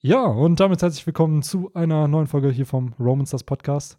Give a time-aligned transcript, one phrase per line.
[0.00, 3.98] Ja, und damit herzlich willkommen zu einer neuen Folge hier vom Romans das Podcast.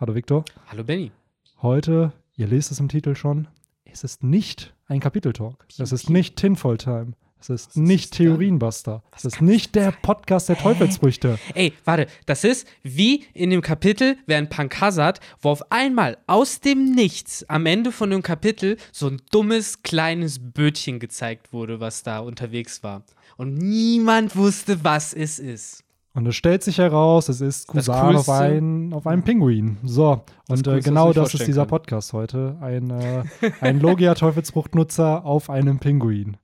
[0.00, 0.42] Hallo Victor.
[0.68, 1.12] Hallo Benny.
[1.60, 3.46] Heute, ihr lest es im Titel schon,
[3.84, 5.66] es ist nicht ein Kapiteltalk.
[5.78, 7.12] Es ist nicht Tinfoil Time.
[7.38, 8.14] Es ist Was nicht ist?
[8.14, 9.02] Theorienbuster.
[9.14, 10.00] Es ist nicht der sein?
[10.00, 11.38] Podcast der Teufelsfrüchte.
[11.52, 16.60] Ey, warte, das ist wie in dem Kapitel während Punk Hazard, wo auf einmal aus
[16.60, 22.02] dem Nichts am Ende von dem Kapitel so ein dummes kleines Bötchen gezeigt wurde, was
[22.02, 23.02] da unterwegs war.
[23.36, 25.84] Und niemand wusste, was es ist.
[26.14, 29.78] Und es stellt sich heraus, es ist Das Kusan auf, einen, auf einem Pinguin.
[29.82, 31.70] So, und äh, genau das ist dieser kann.
[31.70, 32.56] Podcast heute.
[32.60, 33.24] Ein, äh,
[33.60, 36.36] ein Logia-Teufelsfruchtnutzer auf einem Pinguin.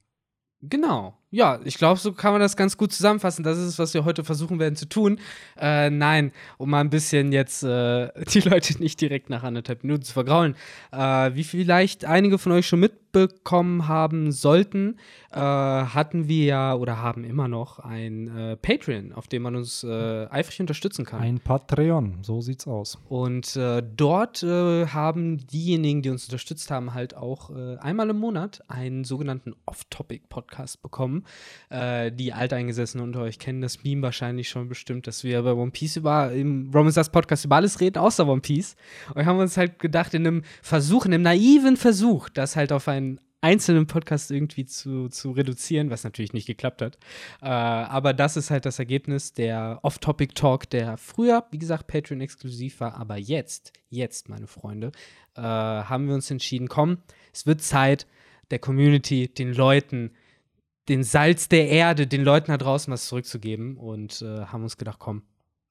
[0.62, 1.14] Genau.
[1.30, 3.44] Ja, ich glaube, so kann man das ganz gut zusammenfassen.
[3.44, 5.20] Das ist es, was wir heute versuchen werden zu tun.
[5.56, 10.02] Äh, nein, um mal ein bisschen jetzt äh, die Leute nicht direkt nach anderthalb Minuten
[10.02, 10.56] zu vergraulen.
[10.90, 12.80] Äh, wie vielleicht einige von euch schon
[13.12, 14.96] mitbekommen haben sollten,
[15.32, 19.84] äh, hatten wir ja oder haben immer noch ein äh, Patreon, auf dem man uns
[19.84, 21.20] äh, eifrig unterstützen kann.
[21.20, 22.98] Ein Patreon, so sieht's aus.
[23.08, 28.18] Und äh, dort äh, haben diejenigen, die uns unterstützt haben, halt auch äh, einmal im
[28.18, 31.24] Monat einen sogenannten Off-Topic-Podcast bekommen.
[31.70, 35.96] Die Alteingesessenen unter euch kennen das Meme wahrscheinlich schon bestimmt, dass wir bei One Piece
[35.96, 38.76] über, im Romans Das Podcast über alles reden, außer One Piece.
[39.14, 42.88] Und haben uns halt gedacht, in einem Versuch, in einem naiven Versuch, das halt auf
[42.88, 42.99] einen
[43.40, 46.98] einzelnen Podcast irgendwie zu, zu reduzieren, was natürlich nicht geklappt hat.
[47.40, 52.94] Äh, aber das ist halt das Ergebnis der Off-Topic-Talk, der früher, wie gesagt, Patreon-exklusiv war,
[52.96, 54.92] aber jetzt, jetzt, meine Freunde,
[55.36, 56.98] äh, haben wir uns entschieden, komm,
[57.32, 58.06] es wird Zeit,
[58.50, 60.10] der Community, den Leuten,
[60.88, 64.98] den Salz der Erde, den Leuten da draußen was zurückzugeben und äh, haben uns gedacht,
[64.98, 65.22] komm,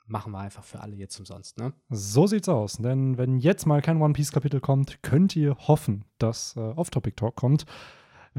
[0.09, 1.73] machen wir einfach für alle jetzt umsonst, ne?
[1.89, 2.73] So sieht's aus.
[2.77, 7.15] Denn wenn jetzt mal kein One Piece Kapitel kommt, könnt ihr hoffen, dass äh, Off-Topic
[7.15, 7.65] Talk kommt.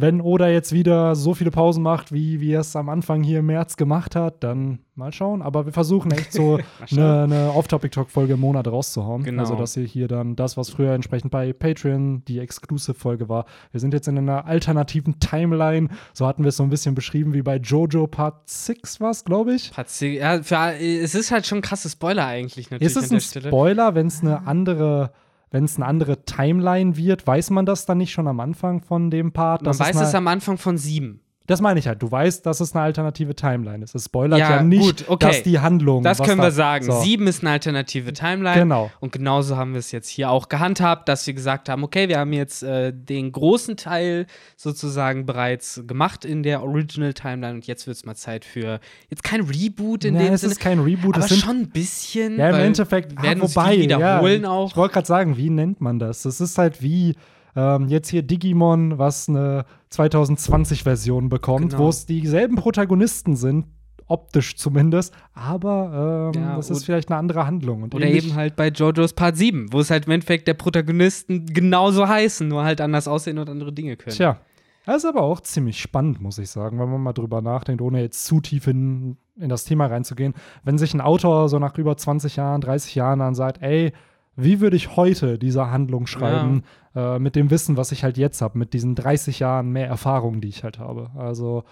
[0.01, 3.41] Wenn Oda jetzt wieder so viele Pausen macht, wie, wie er es am Anfang hier
[3.41, 5.43] im März gemacht hat, dann mal schauen.
[5.43, 6.59] Aber wir versuchen echt so
[6.91, 9.25] eine, eine Off-Topic-Talk-Folge im Monat rauszuhauen.
[9.25, 9.43] Genau.
[9.43, 13.47] Also, dass ihr hier dann das, was früher entsprechend bei Patreon die Exclusive-Folge war.
[13.73, 15.89] Wir sind jetzt in einer alternativen Timeline.
[16.13, 19.25] So hatten wir es so ein bisschen beschrieben wie bei Jojo Part 6 war es,
[19.25, 19.73] glaube ich.
[19.73, 23.43] Patzi ja, für, es ist halt schon ein krasses Spoiler eigentlich natürlich Ist es ein.
[23.43, 25.13] Spoiler, wenn es eine andere,
[25.51, 29.11] wenn es eine andere Timeline wird, weiß man das dann nicht schon am Anfang von
[29.11, 29.63] dem Part?
[29.63, 31.21] Man weiß es am Anfang von sieben.
[31.51, 32.01] Das meine ich halt.
[32.01, 33.97] Du weißt, dass es eine alternative Timeline ist.
[33.97, 35.27] Es spoilert ja, Ja, nicht, gut, okay.
[35.27, 36.05] dass die Handlung.
[36.05, 36.85] Das was können da- wir sagen.
[36.85, 37.01] So.
[37.01, 38.61] Sieben ist eine alternative Timeline.
[38.61, 38.89] Genau.
[39.01, 42.21] Und genauso haben wir es jetzt hier auch gehandhabt, dass wir gesagt haben, okay, wir
[42.21, 47.89] haben jetzt äh, den großen Teil sozusagen bereits gemacht in der Original Timeline und jetzt
[47.89, 48.79] wird es mal Zeit für
[49.09, 51.17] jetzt kein Reboot in Nee, dem es Sinne, ist kein Reboot.
[51.17, 52.39] aber es sind schon ein bisschen.
[52.39, 54.71] Ja, im Endeffekt, werden ah, wobei, wiederholen ja, auch.
[54.71, 56.23] Ich wollte gerade sagen, wie nennt man das?
[56.23, 57.17] Das ist halt wie
[57.57, 61.85] ähm, jetzt hier Digimon, was eine 2020-Version bekommt, Genau.
[61.85, 63.67] wo es dieselben Protagonisten sind,
[64.07, 67.83] optisch zumindest, aber ähm, Ja, das ist vielleicht eine andere Handlung.
[67.85, 71.47] Und Oder eben halt bei JoJo's Part 7, wo es halt im Endeffekt der Protagonisten
[71.47, 74.17] genauso heißen, nur halt anders aussehen und andere Dinge können.
[74.17, 74.39] Tja,
[74.85, 78.01] das ist aber auch ziemlich spannend, muss ich sagen, wenn man mal drüber nachdenkt, ohne
[78.01, 80.35] jetzt zu tief in, in das Thema reinzugehen.
[80.65, 83.93] Wenn sich ein Autor so nach über 20 Jahren, 30 Jahren dann sagt, ey,
[84.37, 86.63] wie würde ich heute diese Handlung schreiben,
[86.95, 90.41] äh, mit dem Wissen, was ich halt jetzt habe, mit diesen 30 Jahren mehr Erfahrung,
[90.41, 91.11] die ich halt habe.
[91.17, 91.65] Also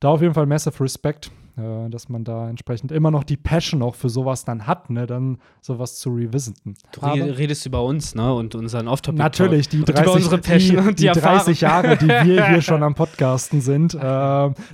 [0.00, 3.80] da auf jeden Fall massive Respect, äh, dass man da entsprechend immer noch die Passion
[3.80, 6.74] auch für sowas dann hat, ne, dann sowas zu revisiten.
[6.92, 8.34] Du Aber- re- redest über uns, ne?
[8.34, 9.16] Und unseren Off-Topic.
[9.22, 11.38] Natürlich, die Und über 30, unsere Passion die, die die Erfahrung.
[11.38, 13.94] 30 Jahre, die wir hier schon am Podcasten sind.
[13.94, 14.00] Ähm,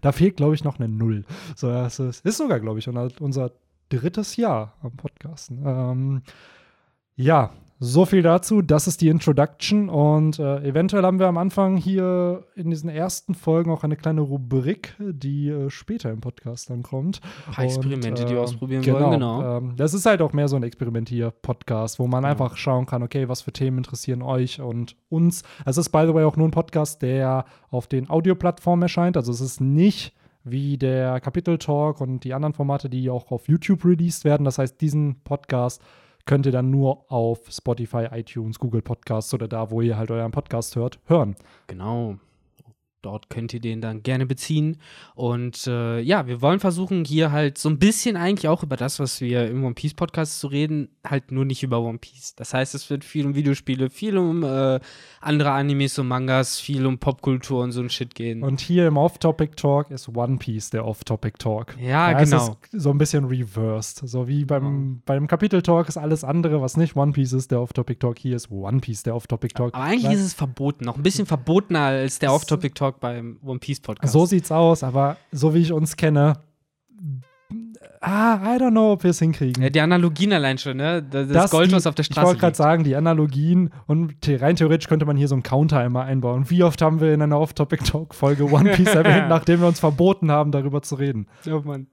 [0.01, 1.25] da fehlt, glaube ich, noch eine Null.
[1.55, 3.53] So, das ist, ist sogar, glaube ich, unser, unser
[3.91, 5.63] drittes Jahr am Podcasten.
[5.65, 6.23] Ähm,
[7.21, 7.51] ja,
[7.83, 8.61] so viel dazu.
[8.61, 9.89] Das ist die Introduction.
[9.89, 14.21] Und äh, eventuell haben wir am Anfang hier in diesen ersten Folgen auch eine kleine
[14.21, 17.21] Rubrik, die äh, später im Podcast dann kommt.
[17.49, 19.57] Ein paar Experimente, die wir ähm, ausprobieren wollen, genau.
[19.59, 22.31] Ähm, das ist halt auch mehr so ein Experimentier-Podcast, wo man Genau.
[22.33, 25.43] einfach schauen kann, okay, was für Themen interessieren euch und uns.
[25.65, 29.17] Es ist, by the way, auch nur ein Podcast, der auf den Audioplattformen erscheint.
[29.17, 30.13] Also es ist nicht
[30.45, 34.45] wie der Kapitel-Talk und die anderen Formate, die auch auf YouTube released werden.
[34.45, 35.83] Das heißt, diesen Podcast
[36.31, 40.31] könnt ihr dann nur auf Spotify, iTunes, Google Podcasts oder da, wo ihr halt euren
[40.31, 41.35] Podcast hört, hören.
[41.67, 42.21] Genau.
[43.03, 44.77] Dort könnt ihr den dann gerne beziehen.
[45.15, 48.99] Und äh, ja, wir wollen versuchen, hier halt so ein bisschen eigentlich auch über das,
[48.99, 52.35] was wir im One Piece Podcast zu reden, halt nur nicht über One Piece.
[52.37, 54.81] Das heißt, es wird viel um Videospiele, viel um äh,
[55.21, 58.43] andere Animes und Mangas, viel um Popkultur und so ein Shit gehen.
[58.43, 61.77] Und hier im Off-Topic-Talk ist One Piece der Off-Topic-Talk.
[61.81, 62.59] Ja, Es genau.
[62.71, 64.03] ist so ein bisschen reversed.
[64.09, 68.19] So wie beim, beim Kapitel-Talk ist alles andere, was nicht One Piece ist, der Off-Topic-Talk.
[68.19, 69.75] Hier ist One Piece der Off-Topic-Talk.
[69.75, 72.33] Aber eigentlich Weil- ist es verboten, noch ein bisschen verbotener als der
[72.91, 74.13] Off-Topic-Talk beim One Piece Podcast.
[74.13, 76.35] So sieht's aus, aber so wie ich uns kenne,
[78.01, 79.63] ah, I don't know, ob wir es hinkriegen.
[79.63, 81.03] Ja, die Analogien allein schon, ne?
[81.03, 84.15] Das, das Gold, die- was auf der Ich Straße wollte gerade sagen, die Analogien und
[84.27, 86.49] rein theoretisch könnte man hier so einen Counter immer einbauen.
[86.51, 90.53] Wie oft haben wir in einer Off-Topic-Talk-Folge One Piece erwähnt, nachdem wir uns verboten haben,
[90.53, 91.27] darüber zu reden?
[91.51, 91.87] Oh Mann.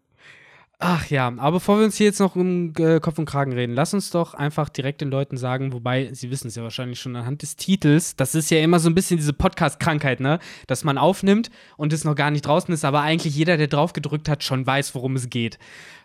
[0.80, 3.74] Ach ja, aber bevor wir uns hier jetzt noch um äh, Kopf und Kragen reden,
[3.74, 7.16] lass uns doch einfach direkt den Leuten sagen, wobei, sie wissen es ja wahrscheinlich schon
[7.16, 10.38] anhand des Titels, das ist ja immer so ein bisschen diese Podcast-Krankheit, ne?
[10.68, 13.94] Dass man aufnimmt und es noch gar nicht draußen ist, aber eigentlich jeder, der drauf
[13.94, 15.58] gedrückt hat, schon weiß, worum es geht.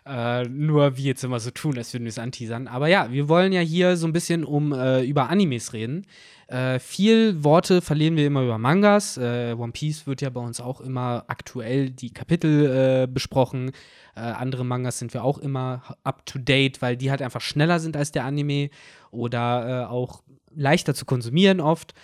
[0.07, 2.67] Äh, nur wir jetzt immer so tun, als würden wir es anteasern.
[2.67, 6.07] Aber ja, wir wollen ja hier so ein bisschen um äh, über Animes reden.
[6.53, 9.17] Äh, viel Worte verlieren wir immer über Mangas.
[9.17, 13.71] Äh, One Piece wird ja bei uns auch immer aktuell die Kapitel äh, besprochen.
[14.15, 17.79] Äh, andere Mangas sind wir auch immer up to date, weil die halt einfach schneller
[17.79, 18.69] sind als der Anime
[19.09, 20.21] oder äh, auch
[20.53, 21.95] leichter zu konsumieren oft.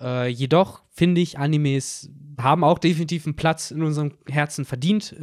[0.00, 2.08] Äh, jedoch finde ich, Animes
[2.40, 5.16] haben auch definitiv einen Platz in unserem Herzen verdient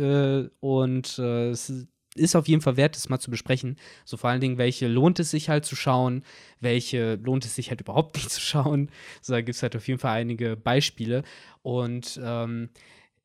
[0.60, 3.78] und es ist auf jeden Fall wert, das mal zu besprechen.
[4.06, 6.24] So vor allen Dingen, welche lohnt es sich halt zu schauen,
[6.60, 8.90] welche lohnt es sich halt überhaupt nicht zu schauen.
[9.22, 11.24] So, da gibt es halt auf jeden Fall einige Beispiele.
[11.62, 12.70] Und ähm,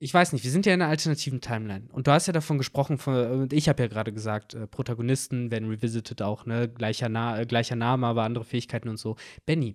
[0.00, 1.88] ich weiß nicht, wir sind ja in einer alternativen Timeline.
[1.90, 5.68] Und du hast ja davon gesprochen, und ich habe ja gerade gesagt, äh, Protagonisten werden
[5.68, 6.68] revisited auch, ne?
[6.68, 9.16] Gleicher, Na äh, gleicher Name, aber andere Fähigkeiten und so.
[9.44, 9.74] Benny,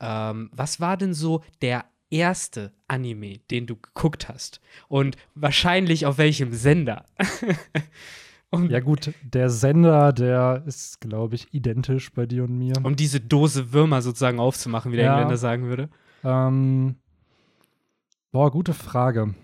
[0.00, 4.60] ähm, was war denn so der erste Anime, den du geguckt hast?
[4.88, 7.04] Und wahrscheinlich auf welchem Sender?
[8.50, 12.74] um, Ja, gut, der Sender, der ist, glaube ich, identisch bei dir und mir.
[12.82, 15.12] um diese Dose Würmer sozusagen aufzumachen, wie der Ja.
[15.14, 15.88] Engländer sagen würde.
[16.24, 16.96] Ähm,
[18.32, 19.34] boah, gute Frage.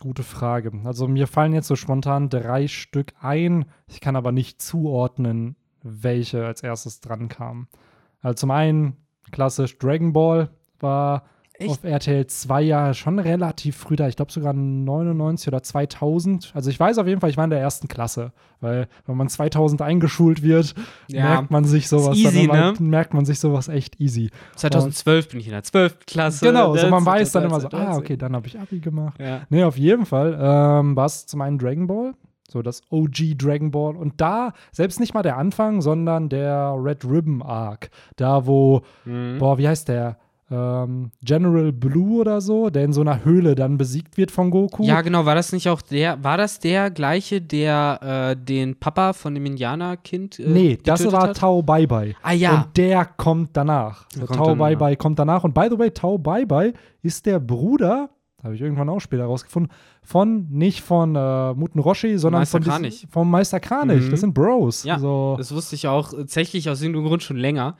[0.00, 0.72] Gute Frage.
[0.84, 3.66] Also mir fallen jetzt so spontan drei Stück ein.
[3.86, 7.68] Ich kann aber nicht zuordnen, welche als erstes dran kamen.
[8.22, 8.96] Also zum einen
[9.30, 11.24] klassisch Dragon Ball war
[11.60, 11.70] Echt?
[11.70, 14.08] auf RTL 2 ja schon relativ früh da.
[14.08, 16.52] Ich glaube sogar 99 oder 2000.
[16.54, 18.32] Also ich weiß auf jeden Fall, ich war in der ersten Klasse.
[18.60, 20.74] Weil wenn man 2000 eingeschult wird,
[21.08, 21.24] Ja.
[21.24, 22.16] merkt man sich sowas.
[22.16, 22.74] Easy, immer, ne?
[22.80, 24.30] Merkt man sich sowas echt easy.
[24.56, 25.98] 2012 bin ich in der 12.
[26.06, 26.44] Klasse.
[26.46, 27.94] Genau, so man weiß dann immer so, 2013.
[27.94, 29.18] ah, okay, dann habe ich Abi gemacht.
[29.20, 29.42] Ja.
[29.48, 32.12] Nee, auf jeden Fall ähm, war es zum einen Dragon Ball,
[32.50, 33.96] so das OG Dragon Ball.
[33.96, 37.90] Und da, selbst nicht mal der Anfang, sondern der Red Ribbon Arc.
[38.16, 39.38] Da, wo, Mhm.
[39.38, 40.18] boah, wie heißt der?
[40.52, 44.82] Ähm, General Blue oder so, der in so einer Höhle dann besiegt wird von Goku.
[44.82, 49.12] Ja, genau, war das nicht auch der, war das der gleiche, der äh, den Papa
[49.12, 51.36] von dem Indianerkind äh, Nee, das war hat?
[51.36, 52.16] Tao Bai Bai.
[52.22, 52.62] Ah ja.
[52.62, 54.08] Und der kommt danach.
[54.16, 54.74] Der kommt Tao Bai.
[54.74, 55.44] Bai kommt danach.
[55.44, 56.72] Und by the way, Tao Bai Bai
[57.02, 58.10] ist der Bruder,
[58.42, 59.70] habe ich irgendwann auch später rausgefunden,
[60.02, 64.06] von, nicht von äh, Muten Roshi, sondern Meister von vom Meister Kranich.
[64.06, 64.10] Mhm.
[64.10, 64.82] Das sind Bros.
[64.82, 65.36] Ja, so.
[65.38, 67.76] Das wusste ich auch tatsächlich aus irgendeinem Grund schon länger.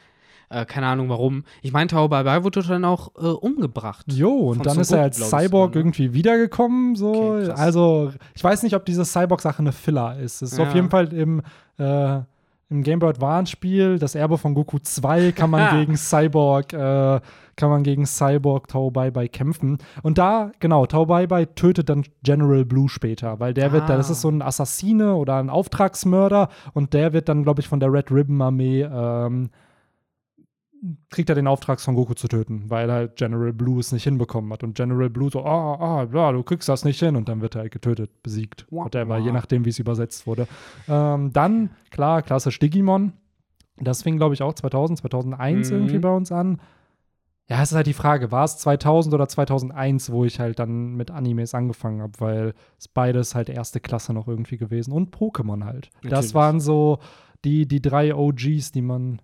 [0.53, 1.45] Äh, keine Ahnung warum.
[1.63, 4.05] Ich meine, Tao Bai Bai wurde dann auch äh, umgebracht.
[4.13, 5.81] Jo, und dann Son ist er als Cyborg ne?
[5.81, 6.97] irgendwie wiedergekommen.
[6.97, 7.13] So.
[7.37, 10.43] Okay, also, ich weiß nicht, ob diese Cyborg-Sache eine Filler ist.
[10.43, 10.65] Es ist Ja.
[10.67, 11.43] auf jeden Fall im,
[11.79, 12.19] äh,
[12.69, 17.21] im Game Boy Advance-Spiel, das Erbe von Goku 2, kann man gegen Cyborg, äh,
[17.57, 19.79] kann man gegen Cyborg Tao Bai Bai kämpfen.
[20.03, 23.97] Und da, genau, Tao Bai Bai tötet dann General Blue später, weil der wird, Ah.
[23.97, 27.79] das ist so ein Assassine oder ein Auftragsmörder und der wird dann, glaube ich, von
[27.79, 29.51] der Red Ribbon Armee ähm,
[31.11, 34.51] kriegt er den Auftrag, Son Goku zu töten, weil halt General Blue es nicht hinbekommen
[34.53, 34.63] hat.
[34.63, 37.17] Und General Blue so, ah, ah, ja, du kriegst das nicht hin.
[37.17, 38.67] Und dann wird er halt getötet, besiegt.
[38.71, 40.47] Whatever, je nachdem, wie es übersetzt wurde.
[40.89, 43.13] Ähm, dann, klar, klassisch Digimon.
[43.77, 45.77] Das fing, glaube ich, auch 2000, 2001 Mhm.
[45.77, 46.61] irgendwie bei uns an.
[47.49, 50.95] Ja, es ist halt die Frage, war es 2000 oder 2001, wo ich halt dann
[50.95, 54.93] mit Animes angefangen habe, weil es beides halt erste Klasse noch irgendwie gewesen.
[54.93, 55.91] Und Pokémon halt.
[56.03, 56.35] Das Natürlich.
[56.35, 56.99] waren so
[57.45, 59.21] die, die drei OGs, die man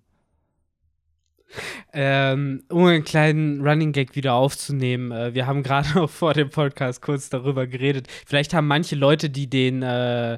[1.93, 6.49] Ähm, um einen kleinen Running Gag wieder aufzunehmen, äh, wir haben gerade auch vor dem
[6.49, 8.07] Podcast kurz darüber geredet.
[8.25, 10.37] Vielleicht haben manche Leute, die den äh, äh,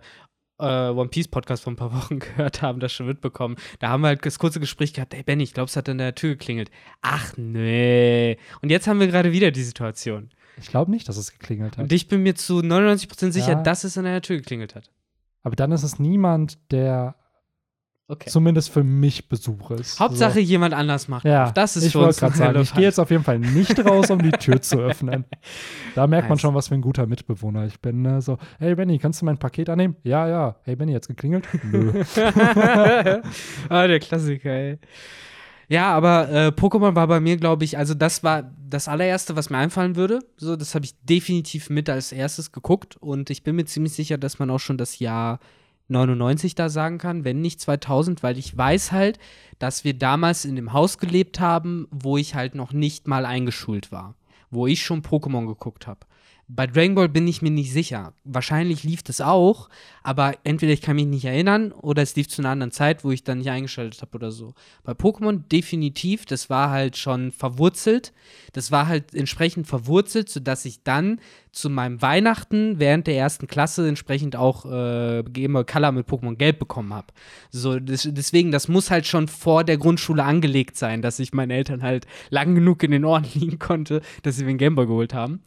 [0.60, 3.56] One Piece Podcast vor ein paar Wochen gehört haben, das schon mitbekommen.
[3.80, 5.98] Da haben wir halt das kurze Gespräch gehabt, ey Benny, ich glaube, es hat an
[5.98, 6.70] der Tür geklingelt.
[7.02, 8.38] Ach nee.
[8.62, 10.30] Und jetzt haben wir gerade wieder die Situation.
[10.58, 11.84] Ich glaube nicht, dass es geklingelt hat.
[11.84, 13.64] Und ich bin mir zu 99% sicher, Ja.
[13.64, 14.92] dass es an der Tür geklingelt hat.
[15.42, 17.16] Aber dann ist es niemand, der
[18.12, 18.28] Okay.
[18.28, 20.00] zumindest für mich Besuch ist.
[20.00, 21.22] Hauptsache jemand anders macht.
[21.22, 21.30] so.
[21.30, 23.38] ja, das ist ich für wollte uns gerade sagen, ich gehe jetzt auf jeden Fall
[23.38, 25.26] nicht raus, um die Tür zu öffnen.
[25.94, 26.42] Da merkt man Nice.
[26.42, 28.02] schon, was für ein guter Mitbewohner ich bin.
[28.02, 28.20] Ne?
[28.24, 29.96] So, hey Benny, kannst du mein Paket annehmen?
[30.02, 30.56] Ja, ja.
[30.64, 31.48] Hey Benny, jetzt geklingelt?
[31.64, 32.04] Nö.
[33.70, 34.80] ah, der Klassiker, ey.
[35.68, 39.52] Ja, aber äh, Pokémon war bei mir, glaube ich, also das war das allererste, was
[39.52, 40.18] mir einfallen würde.
[40.36, 44.18] So, das habe ich definitiv mit als erstes geguckt und ich bin mir ziemlich sicher,
[44.18, 45.40] dass man auch schon das Jahr
[45.90, 49.20] 99 da sagen kann, wenn nicht 2000, weil ich weiß halt,
[49.58, 53.92] dass wir damals in dem Haus gelebt haben, wo ich halt noch nicht mal eingeschult
[53.92, 54.16] war,
[54.50, 56.00] wo ich schon Pokémon geguckt habe.
[56.52, 58.14] Bei Dragon Ball bin ich mir nicht sicher.
[58.24, 59.70] Wahrscheinlich lief das auch,
[60.02, 63.12] aber entweder ich kann mich nicht erinnern oder es lief zu einer anderen Zeit, wo
[63.12, 64.56] ich dann nicht eingeschaltet habe oder so.
[64.84, 68.14] Bei Pokémon definitiv, das war halt schon verwurzelt.
[68.54, 73.88] Das war halt entsprechend verwurzelt, sodass ich dann zu meinem Weihnachten während der ersten Klasse
[73.88, 77.14] entsprechend auch äh, Game Boy Color mit Pokémon Gelb bekommen habe.
[77.52, 81.52] So, das, deswegen, das muss halt schon vor der Grundschule angelegt sein, dass ich meinen
[81.52, 84.88] Eltern halt lang genug in den Ohren liegen konnte, dass sie mir einen Game Boy
[84.88, 85.44] geholt haben.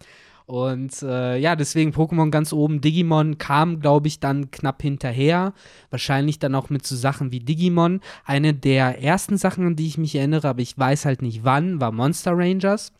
[0.53, 2.83] Und äh, ja, deswegen Pokémon ganz oben.
[2.83, 5.55] Digimon kam, glaube ich, dann knapp hinterher.
[5.89, 8.03] Wahrscheinlich dann auch mit so Sachen wie Digimon.
[8.27, 11.81] Eine der ersten Sachen, an die ich mich erinnere, aber ich weiß halt nicht wann,
[11.81, 12.93] war Monster Rangers.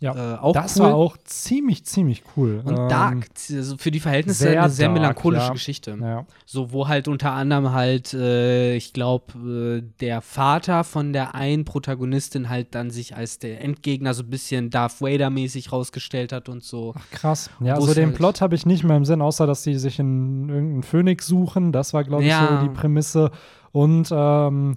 [0.00, 0.84] Ja, Äh, auch das cool.
[0.84, 2.62] war auch ziemlich, ziemlich cool.
[2.64, 5.52] Und Ähm, Dark, also für die Verhältnisse sehr eine sehr dark, melancholische ja.
[5.52, 5.98] Geschichte.
[6.00, 6.24] Ja.
[6.46, 11.64] So, wo halt unter anderem halt, äh, ich glaube, äh, der Vater von der einen
[11.64, 16.62] Protagonistin halt dann sich als der Endgegner so ein bisschen Darth Vader-mäßig rausgestellt hat und
[16.62, 16.94] so.
[16.96, 17.50] Ach, krass.
[17.58, 19.98] Ja, also den halt- Plot habe ich nicht mehr im Sinn, außer dass sie sich
[19.98, 21.72] in irgendeinen Phönix suchen.
[21.72, 22.60] Das war, glaube ich, Ja.
[22.60, 23.32] so die Prämisse.
[23.72, 24.76] Und ähm,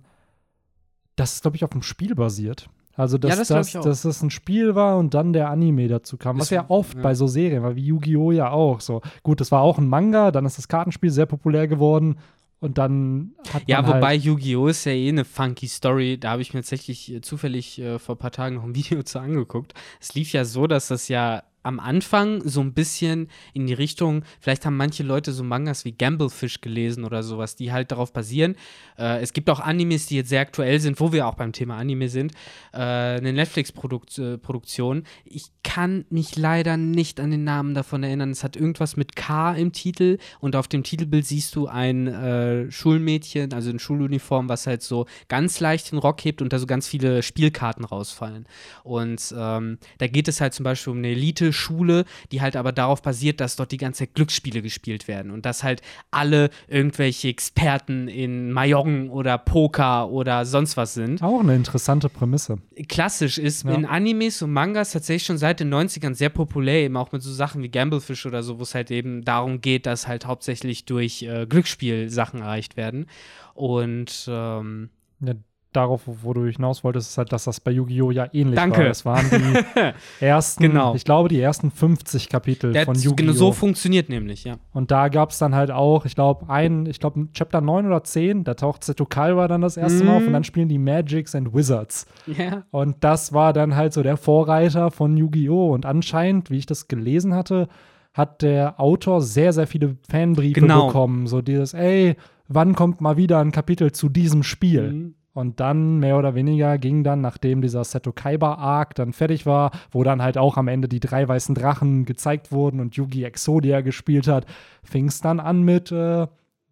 [1.16, 2.68] das ist, glaube ich, auf dem Spiel basiert.
[2.96, 3.84] Also, dass Ja, das glaub das, ich auch.
[3.84, 6.38] dass es ein Spiel war und dann der Anime dazu kam.
[6.40, 7.02] Was Das- ja oft ja.
[7.02, 8.32] bei so Serien war, wie Yu-Gi-Oh!
[8.32, 8.82] ja auch.
[8.82, 12.18] So, gut, das war auch ein Manga, dann ist das Kartenspiel sehr populär geworden
[12.60, 14.68] und dann hat Ja, man wobei halt, Yu-Gi-Oh!
[14.68, 16.18] ist ja eh eine funky Story.
[16.20, 19.02] Da habe ich mir tatsächlich äh, zufällig äh, vor ein paar Tagen noch ein Video
[19.04, 19.74] zu angeguckt.
[20.00, 24.24] Es lief ja so, dass das ja am Anfang so ein bisschen in die Richtung,
[24.40, 28.56] vielleicht haben manche Leute so Mangas wie Gamblefish gelesen oder sowas, die halt darauf basieren.
[28.98, 31.78] Äh, es gibt auch Animes, die jetzt sehr aktuell sind, wo wir auch beim Thema
[31.78, 32.34] Anime sind.
[32.74, 35.00] Äh, eine Netflix-Produktion.
[35.00, 38.32] Äh, ich kann mich leider nicht an den Namen davon erinnern.
[38.32, 42.72] Es hat irgendwas mit K im Titel und auf dem Titelbild siehst du ein äh,
[42.72, 46.66] Schulmädchen, also in Schuluniform, was halt so ganz leicht den Rock hebt und da so
[46.66, 48.46] ganz viele Spielkarten rausfallen.
[48.84, 51.14] Und ähm, da geht es halt zum Beispiel um eine
[51.52, 55.46] Elite-Schule, die halt aber darauf basiert, dass dort die ganze Zeit Glücksspiele gespielt werden und
[55.46, 61.56] dass halt alle irgendwelche Experten in Mahjong oder Poker oder sonst was sind auch eine
[61.56, 62.58] interessante Prämisse.
[62.88, 63.74] klassisch ist Ja.
[63.76, 67.32] in Animes und Mangas tatsächlich schon seit den 90ern sehr populär, eben auch mit so
[67.32, 71.24] Sachen wie Gamblefish oder so, wo es halt eben darum geht, dass halt hauptsächlich durch
[71.24, 73.08] äh, Glücksspiel Sachen erreicht werden.
[73.54, 74.90] Und ähm,
[75.20, 75.34] Ja,
[75.74, 78.12] darauf, wo du hinaus wolltest, ist halt, dass das bei Yu-Gi-Oh!
[78.12, 78.80] ja ähnlich Danke.
[78.82, 78.88] war.
[78.88, 79.84] Es waren die
[80.26, 80.96] ersten, Genau.
[80.96, 83.16] ich glaube, die ersten 50 Kapitel der von Yu-Gi-Oh!
[83.16, 84.56] genau so funktioniert nämlich, ja.
[84.74, 88.04] Und da gab es dann halt auch, ich glaube, ein, ich glaube, Chapter 9 oder
[88.04, 90.28] 10, da taucht Seto Kaiba dann das erste Mal auf Mhm.
[90.28, 92.06] und dann spielen die Magics and Wizards.
[92.28, 92.64] Ja.
[92.72, 95.72] Und das war dann halt so der Vorreiter von Yu-Gi-Oh!
[95.74, 97.68] Und anscheinend, wie ich das gelesen hatte,
[98.14, 100.88] hat der Autor sehr, sehr viele Fanbriefe Genau.
[100.88, 101.28] bekommen.
[101.28, 102.18] So dieses, ey,
[102.50, 104.92] wann kommt mal wieder ein Kapitel zu diesem Spiel?
[104.92, 105.16] Mhm.
[105.34, 109.72] Und dann mehr oder weniger ging dann, nachdem dieser Seto Kaiba Arc dann fertig war,
[109.92, 113.82] wo dann halt auch am Ende die drei weißen Drachen gezeigt wurden und Yugi Exodia
[113.82, 114.46] gespielt hat,
[114.84, 116.28] fing es dann an mit äh,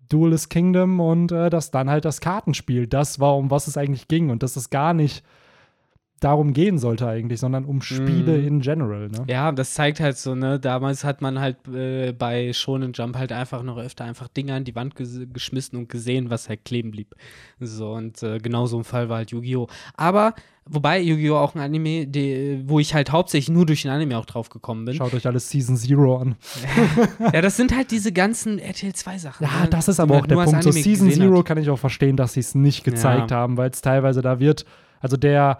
[0.09, 2.87] Duelist Kingdom und äh, das dann halt das Kartenspiel.
[2.87, 5.23] Das war, um was es eigentlich ging und dass es gar nicht
[6.19, 8.47] darum gehen sollte eigentlich, sondern um Spiele Mhm.
[8.47, 9.07] in general.
[9.09, 9.25] Ne?
[9.27, 13.31] Ja, das zeigt halt so, ne, damals hat man halt äh, bei Shonen Jump halt
[13.31, 16.91] einfach noch öfter einfach Dinge an die Wand ges geschmissen und gesehen, was halt kleben
[16.91, 17.15] blieb.
[17.59, 19.67] So, und äh, genau so ein Fall war halt Yu-Gi-Oh!
[19.95, 20.33] Aber,
[20.65, 21.35] wobei Yu-Gi-Oh!
[21.37, 24.85] auch ein Anime, die, wo ich halt hauptsächlich nur durch den Anime auch drauf gekommen
[24.85, 24.95] bin.
[24.95, 26.35] Schaut euch alles Season Zero an.
[27.33, 29.43] Ja, das sind halt diese ganzen RTL 2 Sachen.
[29.45, 30.63] Ja, ne, das ist aber auch der Punkt.
[30.63, 31.45] So Season Zero hat.
[31.45, 33.37] kann ich auch verstehen, dass sie es nicht gezeigt Ja.
[33.37, 34.65] haben, weil es teilweise da wird,
[35.01, 35.59] also der,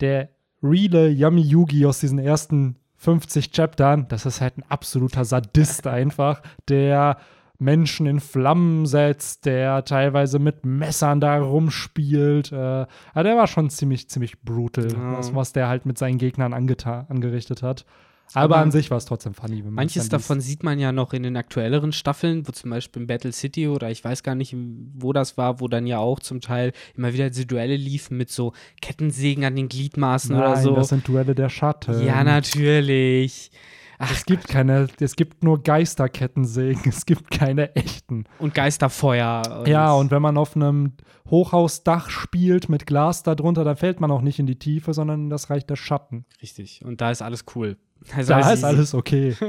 [0.00, 0.30] der
[0.62, 6.40] reale Yummy Yugi aus diesen ersten 50 Chaptern, das ist halt ein absoluter Sadist einfach,
[6.68, 7.18] der
[7.58, 12.52] Menschen in Flammen setzt, der teilweise mit Messern da rumspielt.
[12.52, 15.18] Äh, also der war schon ziemlich, ziemlich brutal, Ja.
[15.18, 17.86] was, was der halt mit seinen Gegnern angerichtet hat.
[18.34, 19.62] Aber, Aber an sich war es trotzdem funny.
[19.62, 23.32] Manches davon sieht man ja noch in den aktuelleren Staffeln, wo zum Beispiel in Battle
[23.32, 24.54] City oder ich weiß gar nicht,
[24.94, 28.30] wo das war, wo dann ja auch zum Teil immer wieder diese Duelle liefen mit
[28.30, 30.74] so Kettensägen an den Gliedmaßen Nein, oder so.
[30.74, 32.04] das sind Duelle der Schatten.
[32.04, 33.50] ja, natürlich.
[33.98, 38.24] Ach, Es gibt keine, es gibt nur Geisterkettensägen, es gibt keine echten.
[38.38, 39.64] und Geisterfeuer.
[39.66, 40.92] Ja, und wenn man auf einem
[41.30, 45.30] Hochhausdach spielt mit Glas darunter, dann fällt man auch nicht in die Tiefe, sondern in
[45.30, 46.26] das Reich der Schatten.
[46.42, 46.82] Richtig.
[46.84, 47.78] Und da ist alles cool.
[48.14, 49.36] Also Da alles ist alles okay.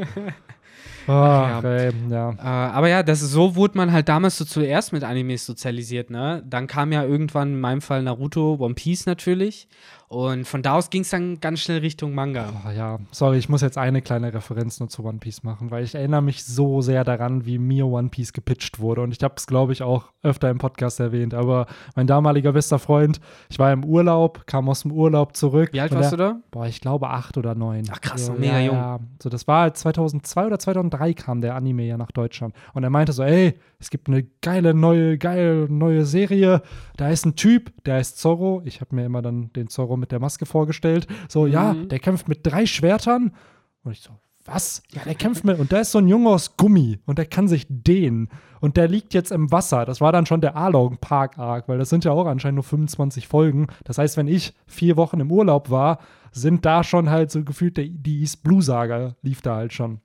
[1.10, 1.70] Ach, ja.
[1.70, 2.32] ey, ja.
[2.32, 6.44] Äh, aber ja, das, so wurde man halt damals so zuerst mit Animes sozialisiert, ne?
[6.46, 9.70] Dann kam ja irgendwann in meinem Fall Naruto, One Piece natürlich.
[10.10, 12.54] Und von da aus ging es dann ganz schnell Richtung Manga.
[12.66, 15.84] Oh, ja, sorry, ich muss jetzt eine kleine Referenz nur zu One Piece machen, weil
[15.84, 19.02] ich erinnere mich so sehr daran, wie mir One Piece gepitcht wurde.
[19.02, 21.34] Und ich habe es, glaube ich, auch öfter im Podcast erwähnt.
[21.34, 25.70] Aber mein damaliger bester Freund, ich war im Urlaub, kam aus dem Urlaub zurück.
[25.74, 26.40] Wie alt warst der, du da?
[26.52, 27.84] Boah, ich glaube acht oder neun.
[27.92, 28.76] Ach krass, so, mega ja, jung.
[28.76, 29.00] Ja.
[29.22, 32.56] So, das war halt 2002 oder 2003 kam der Anime ja nach Deutschland.
[32.74, 36.62] Und er meinte so, ey, es gibt eine geile neue, geile neue Serie.
[36.96, 38.62] Da ist ein Typ, der heißt Zorro.
[38.64, 41.08] Ich habe mir immer dann den Zorro mit der Maske vorgestellt.
[41.28, 41.52] So, Mhm.
[41.52, 43.34] ja, der kämpft mit drei Schwertern.
[43.84, 44.12] Und ich so,
[44.46, 44.82] was?
[44.94, 45.60] Ja, der kämpft mit.
[45.60, 48.30] Und da ist so ein Junge aus Gummi und der kann sich dehnen.
[48.62, 49.86] Und der liegt jetzt im Wasser.
[49.86, 52.64] Das war dann schon der Arlong Park Arc, weil das sind ja auch anscheinend nur
[52.64, 53.68] 25 Folgen.
[53.84, 56.00] Das heißt, wenn ich vier Wochen im Urlaub war,
[56.32, 60.00] sind da schon halt so gefühlt der, die East Blue Saga lief da halt schon.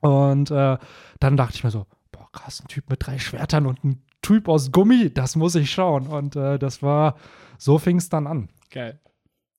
[0.00, 0.78] Und äh,
[1.18, 4.48] dann dachte ich mir so, boah, krass, ein Typ mit drei Schwertern und ein Typ
[4.48, 6.06] aus Gummi, das muss ich schauen.
[6.06, 7.16] Und äh, das war,
[7.58, 8.48] so fing es dann an.
[8.70, 8.98] Geil.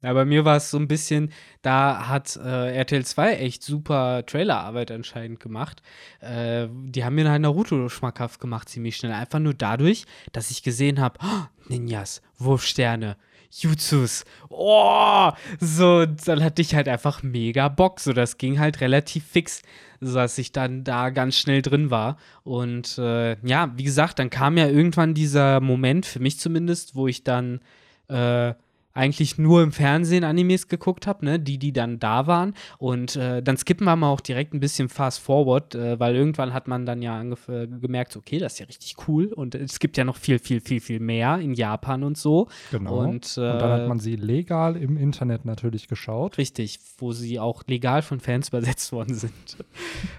[0.03, 1.31] Ja, bei mir war es so ein bisschen,
[1.61, 5.83] da hat äh, RTL 2 echt super Trailerarbeit anscheinend gemacht.
[6.21, 9.11] Äh, die haben mir halt Naruto schmackhaft gemacht, ziemlich schnell.
[9.11, 13.15] Einfach nur dadurch, dass ich gesehen habe, oh, Ninjas, Wurfsterne,
[13.51, 17.99] Jutsus, oh, so, dann hatte ich halt einfach mega Bock.
[17.99, 19.61] So, das ging halt relativ fix,
[19.99, 22.17] so dass ich dann da ganz schnell drin war.
[22.43, 27.07] Und äh, ja, wie gesagt, dann kam ja irgendwann dieser Moment, für mich zumindest, wo
[27.07, 27.59] ich dann
[28.07, 28.53] äh,
[28.93, 32.53] eigentlich nur im Fernsehen Animes geguckt habe, ne, die, die dann da waren.
[32.77, 36.53] Und äh, dann skippen wir mal auch direkt ein bisschen fast forward, äh, weil irgendwann
[36.53, 39.27] hat man dann ja äh, gemerkt, okay, das ist ja richtig cool.
[39.27, 42.47] Und es gibt ja noch viel, viel, viel, viel mehr in Japan und so.
[42.71, 42.99] Genau.
[42.99, 46.37] Und, äh, und dann hat man sie legal im Internet natürlich geschaut.
[46.37, 49.57] Richtig, wo sie auch legal von Fans übersetzt worden sind.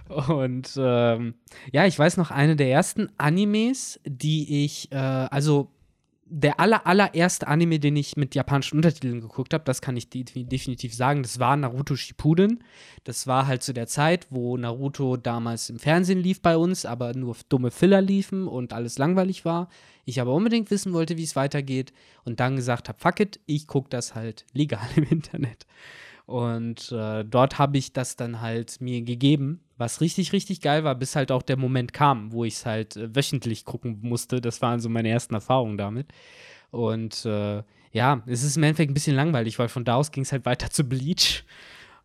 [0.09, 1.35] Und ähm,
[1.73, 5.71] ja, ich weiß noch, eine der ersten Animes, die ich, äh, also
[6.35, 10.25] der aller, allererste Anime, den ich mit japanischen Untertiteln geguckt habe, das kann ich de
[10.25, 12.65] definitiv sagen, das war Naruto Shippuden.
[13.05, 17.13] Das war halt zu der Zeit, wo Naruto damals im Fernsehen lief bei uns, aber
[17.13, 19.69] nur dumme Filler liefen und alles langweilig war.
[20.07, 21.93] Ich aber unbedingt wissen wollte, wie es weitergeht
[22.25, 25.67] und dann gesagt habe, fuck it, ich gucke das halt legal im Internet.
[26.33, 30.95] Und äh, dort habe ich das dann halt mir gegeben, was richtig, richtig geil war,
[30.95, 34.41] bis halt auch der Moment kam, wo ich es halt äh, wöchentlich gucken musste.
[34.41, 36.07] Das waren so meine ersten Erfahrungen damit.
[36.71, 37.63] Und äh,
[37.93, 40.47] ja, es ist im Endeffekt ein bisschen langweilig, weil von da aus ging es halt
[40.47, 41.45] weiter zu Bleach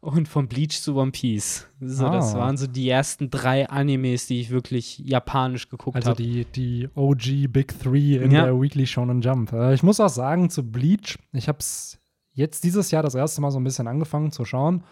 [0.02, 1.66] und von Bleach zu One Piece.
[1.80, 2.40] So, das Ah.
[2.40, 6.22] waren so die ersten drei Animes, die ich wirklich japanisch geguckt Also habe.
[6.22, 8.44] die, die OG Big Three in Ja.
[8.44, 9.54] der Weekly Shonen Jump.
[9.54, 11.98] Äh, ich muss auch sagen, zu Bleach, ich habe es
[12.38, 14.84] jetzt dieses Jahr das erste Mal so ein bisschen angefangen zu schauen.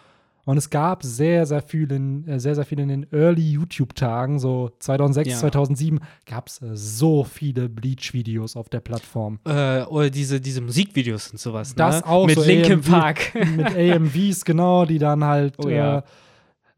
[0.44, 4.38] Und es gab sehr, sehr viel in, äh, sehr, sehr viel in den Early YouTube-Tagen,
[4.38, 5.38] so 2006, Ja.
[5.38, 9.40] 2007, gab es so viele Bleach-Videos auf der Plattform.
[9.44, 11.74] Äh, oder diese, diese Musikvideos und sowas.
[11.74, 12.06] Das ne?
[12.06, 13.34] auch Mit so Linkin AMV Park.
[13.56, 15.54] Mit AMVs, genau, die dann halt.
[15.58, 15.98] Oh ja.
[15.98, 16.02] äh,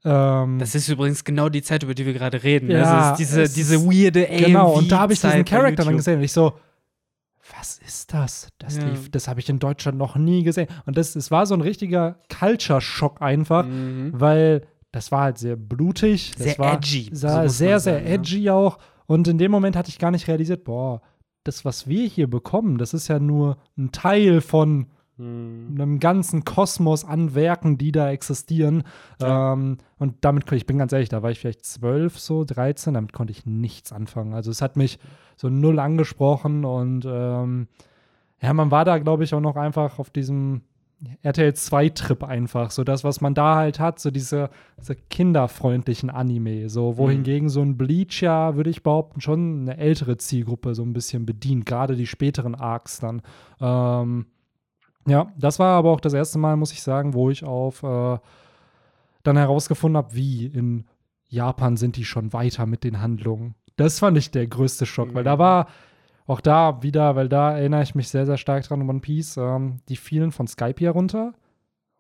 [0.05, 2.71] ähm, Das ist übrigens genau die Zeit, über die wir gerade reden.
[2.71, 5.85] Ja, das ist diese, es diese weirde AMV Genau, und da habe ich diesen Charakter
[5.85, 6.55] dann gesehen und ich so,
[7.57, 8.49] was ist das?
[8.59, 8.85] Das, Ja.
[8.89, 10.69] lief, das habe ich in Deutschland noch nie gesehen.
[10.87, 14.13] Und das, es war so ein richtiger Culture-Schock einfach, Mhm.
[14.15, 16.33] weil das war halt sehr blutig.
[16.37, 18.13] Das Sehr war edgy, so Sah muss sehr, sehr sagen, ja.
[18.15, 18.79] edgy auch.
[19.07, 21.01] Und in dem Moment hatte ich gar nicht realisiert, boah,
[21.45, 24.87] das, was wir hier bekommen, das ist ja nur ein Teil von
[25.19, 25.75] Mhm.
[25.81, 28.85] einem ganzen Kosmos an Werken, die da existieren.
[29.21, 29.53] Ja.
[29.53, 33.13] Ähm, und damit, ich bin ganz ehrlich, da war ich vielleicht zwölf, so 13, damit
[33.13, 34.33] konnte ich nichts anfangen.
[34.33, 34.99] Also es hat mich
[35.37, 37.69] so null angesprochen und ähm,
[38.41, 40.63] ja, man war da, glaube ich, auch noch einfach auf diesem
[41.23, 42.71] RTL 2-Trip einfach.
[42.73, 44.51] So das, was man da halt hat, so diese,
[44.81, 46.69] diese kinderfreundlichen Anime.
[46.69, 46.97] So, Mhm.
[46.97, 51.25] wohingegen so ein Bleach ja, würde ich behaupten, schon eine ältere Zielgruppe so ein bisschen
[51.27, 53.23] bedient, gerade die späteren Arcs dann.
[53.61, 54.27] Ähm,
[55.09, 58.19] ja, das war aber auch das erste Mal, muss ich sagen, wo ich auf äh,
[59.23, 60.85] dann herausgefunden habe, wie in
[61.29, 63.55] Japan sind die schon weiter mit den Handlungen.
[63.77, 65.41] Das fand ich der größte Schock, weil da Mhm.
[65.41, 65.67] war
[66.27, 69.77] auch da wieder, weil da erinnere ich mich sehr, sehr stark dran, One Piece, ähm,
[69.89, 71.33] die fielen von Skype hier runter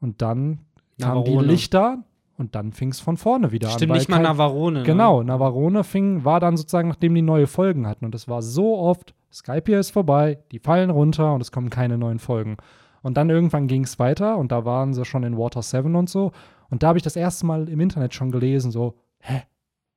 [0.01, 0.61] und dann
[1.01, 1.37] kamen die.
[1.37, 1.99] Lichter
[2.37, 3.89] und dann fing es von vorne wieder Stimmt an.
[3.91, 4.83] weil nicht mal Navarone.
[4.83, 5.27] Genau, Ne?
[5.27, 8.05] Navarone fing, war dann sozusagen, nachdem die neue Folgen hatten.
[8.05, 11.71] Und es war so oft, Skype hier ist vorbei, die fallen runter und es kommen
[11.71, 12.57] keine neuen Folgen.
[13.03, 16.11] Und dann irgendwann ging es weiter und da waren sie schon in Water 7 und
[16.11, 16.33] so.
[16.71, 19.43] Und da habe ich das erste Mal im Internet schon gelesen, so, hä?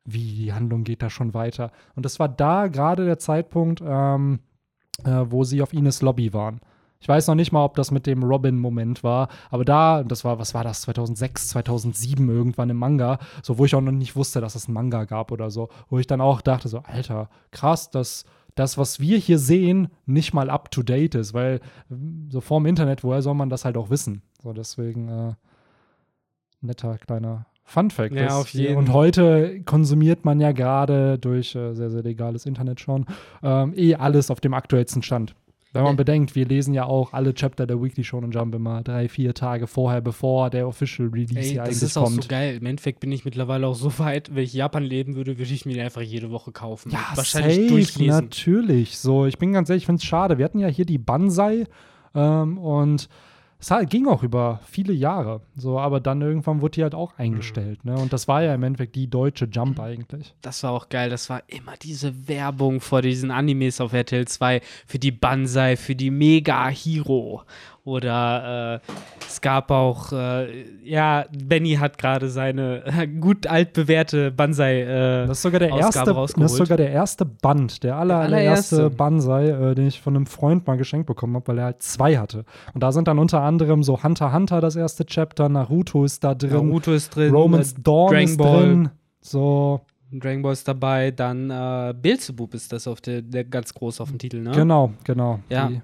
[0.04, 1.72] Wie die Handlung geht da schon weiter?
[1.96, 4.40] Und das war da gerade der Zeitpunkt, ähm,
[5.04, 6.60] äh, wo sie auf Ines Lobby waren.
[7.02, 10.38] Ich weiß noch nicht mal, ob das mit dem Robin-Moment war, aber da, das war,
[10.38, 14.40] was war das, 2006, 2007 irgendwann im Manga, so wo ich auch noch nicht wusste,
[14.40, 17.90] dass es einen Manga gab oder so, wo ich dann auch dachte, so, Alter, krass,
[17.90, 21.60] dass das, was wir hier sehen, nicht mal up to date ist, weil
[22.30, 24.22] so vorm Internet, woher soll man das halt auch wissen?
[24.42, 25.34] So, deswegen äh,
[26.62, 28.14] netter kleiner Fun Fact.
[28.14, 28.76] Ja, auf jeden.
[28.76, 33.06] Und heute konsumiert man ja gerade durch äh, sehr, sehr legales Internet schon
[33.44, 35.36] ähm, eh alles auf dem aktuellsten Stand.
[35.74, 39.08] Wenn man bedenkt, wir lesen ja auch alle Chapter der Weekly Shonen Jump immer drei,
[39.08, 42.24] vier Tage vorher, bevor der Official Release Ey, hier das eigentlich ist auch kommt.
[42.24, 42.58] so geil.
[42.58, 45.66] Im Endeffekt bin ich mittlerweile auch so weit, wenn ich Japan leben würde, würde ich
[45.66, 46.92] mir den einfach jede Woche kaufen.
[46.92, 48.14] Ja, wahrscheinlich safe, durchlesen.
[48.14, 48.98] natürlich.
[48.98, 50.38] So, ich bin ganz ehrlich, ich finde es schade.
[50.38, 51.66] Wir hatten ja hier die Banzai
[52.14, 53.08] ähm, und
[53.62, 55.42] es halt, ging auch über viele Jahre.
[55.56, 57.86] So, aber dann irgendwann wurde die halt auch eingestellt.
[57.86, 57.96] Ne?
[57.96, 60.34] Und das war ja im Endeffekt die deutsche Jump eigentlich.
[60.42, 61.12] Das war auch geil.
[61.12, 65.96] Das war immer diese Werbung vor diesen Animes auf RTL 2 für die Banzai, für
[65.96, 67.44] die Mega Hero.
[67.84, 68.92] Oder äh,
[69.28, 72.84] es gab auch, äh, ja, Benny hat gerade seine
[73.20, 74.82] gut altbewährte Banzai.
[74.82, 76.52] Äh, Das ist sogar der Ausgabe erste, das rausgeholt.
[76.52, 78.90] ist sogar der erste Band, der aller, Der allererste.
[78.92, 82.18] Banzai, äh, den ich von einem Freund mal geschenkt bekommen habe, weil er halt zwei
[82.18, 82.46] hatte.
[82.74, 86.36] Und da sind dann unter anderem so Hunter Hunter das erste Chapter, Naruto ist da
[86.36, 88.62] drin, Naruto ist drin, Romans äh, Dawn Dragon ist Ball.
[88.66, 88.90] drin.
[89.22, 94.02] So, Dragon Ball ist dabei, dann äh, Beelzebub ist das auf der, der ganz groß
[94.02, 94.52] auf dem Titel, ne?
[94.52, 95.40] genau, genau.
[95.50, 95.68] Ja.
[95.70, 95.82] Die,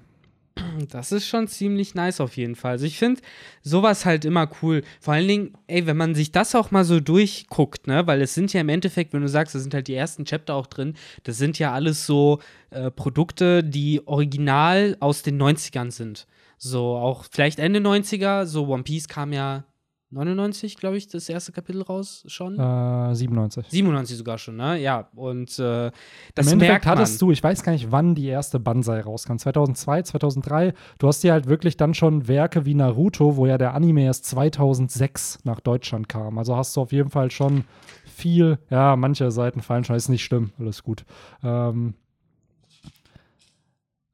[0.90, 2.72] Das ist schon ziemlich nice auf jeden Fall.
[2.72, 3.20] Also ich finde
[3.62, 4.82] sowas halt immer cool.
[5.00, 8.34] Vor allen Dingen, ey, wenn man sich das auch mal so durchguckt, ne, weil es
[8.34, 10.94] sind ja im Endeffekt, wenn du sagst, da sind halt die ersten Chapter auch drin,
[11.24, 12.40] das sind ja alles so
[12.70, 16.26] äh, Produkte, die original aus den 90ern sind.
[16.58, 19.64] So auch vielleicht Ende 90er, so One Piece kam ja
[20.10, 22.58] 99, glaube ich, das erste Kapitel raus schon.
[22.58, 23.66] äh, 97.
[23.68, 24.80] 97 sogar schon, ne?
[24.80, 25.90] Ja, und äh,
[26.34, 26.98] das Im Endeffekt merkt man.
[26.98, 29.36] hattest du, ich weiß gar nicht, wann die erste Banzai rauskam.
[29.36, 30.74] 2002, 2003.
[30.98, 34.24] Du hast dir halt wirklich dann schon Werke wie Naruto, wo ja der Anime erst
[34.26, 36.38] 2006 nach Deutschland kam.
[36.38, 37.64] Also hast du auf jeden Fall schon
[38.06, 38.58] viel.
[38.70, 41.04] Ja, manche Seiten fallen schon, ist nicht schlimm, alles gut.
[41.44, 41.94] Ähm,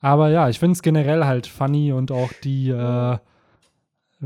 [0.01, 2.69] aber ja, ich finde es generell halt funny und auch die.
[2.71, 3.19] Äh,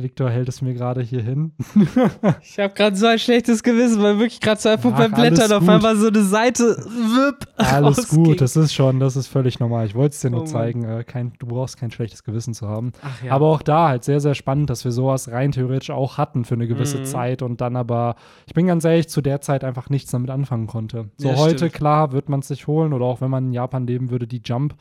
[0.03, 1.53] Victor hält es mir gerade hier hin.
[2.43, 5.53] Ich habe gerade so ein schlechtes Gewissen, weil wirklich gerade so einfach Ach, beim Blättern
[5.53, 8.25] auf einmal so eine Seite whip, Alles rausging.
[8.25, 9.87] gut, das ist schon, das ist völlig normal.
[9.87, 10.47] Ich wollte es dir Oh nur Mann.
[10.49, 10.85] zeigen.
[10.85, 12.93] Äh, kein, du brauchst kein schlechtes Gewissen zu haben.
[13.25, 13.33] Ja.
[13.33, 16.55] Aber auch da halt sehr, sehr spannend, dass wir sowas rein theoretisch auch hatten für
[16.55, 17.05] eine gewisse Mhm.
[17.05, 18.15] Zeit und dann aber,
[18.47, 21.11] ich bin ganz ehrlich, zu der Zeit einfach nichts damit anfangen konnte.
[21.17, 21.73] So Ja, heute, stimmt.
[21.75, 24.43] klar, wird man es sich holen oder auch wenn man in Japan leben würde, die
[24.45, 24.75] Jump.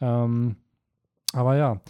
[0.00, 0.56] Ähm,
[1.32, 1.80] aber ja.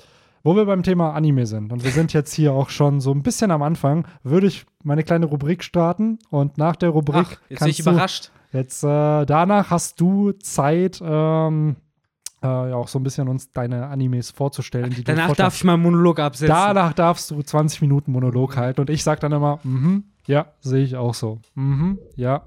[0.42, 3.22] Wo wir beim Thema Anime sind und wir sind jetzt hier auch schon so ein
[3.22, 7.38] bisschen am Anfang, würde ich meine kleine Rubrik starten und nach der Rubrik Ach, jetzt
[7.40, 8.30] bin ich kannst du überrascht.
[8.52, 11.76] Jetzt äh, danach hast du Zeit, ähm,
[12.42, 14.90] äh, ja auch so ein bisschen uns deine Animes vorzustellen.
[14.90, 15.40] Die du Danach vorstellst.
[15.40, 16.48] darf ich mal einen Monolog absetzen.
[16.48, 20.82] Danach darfst du 20 Minuten Monolog halten und ich sag dann immer, mhm, ja, sehe
[20.82, 21.38] ich auch so.
[21.54, 22.42] Mhm, ja.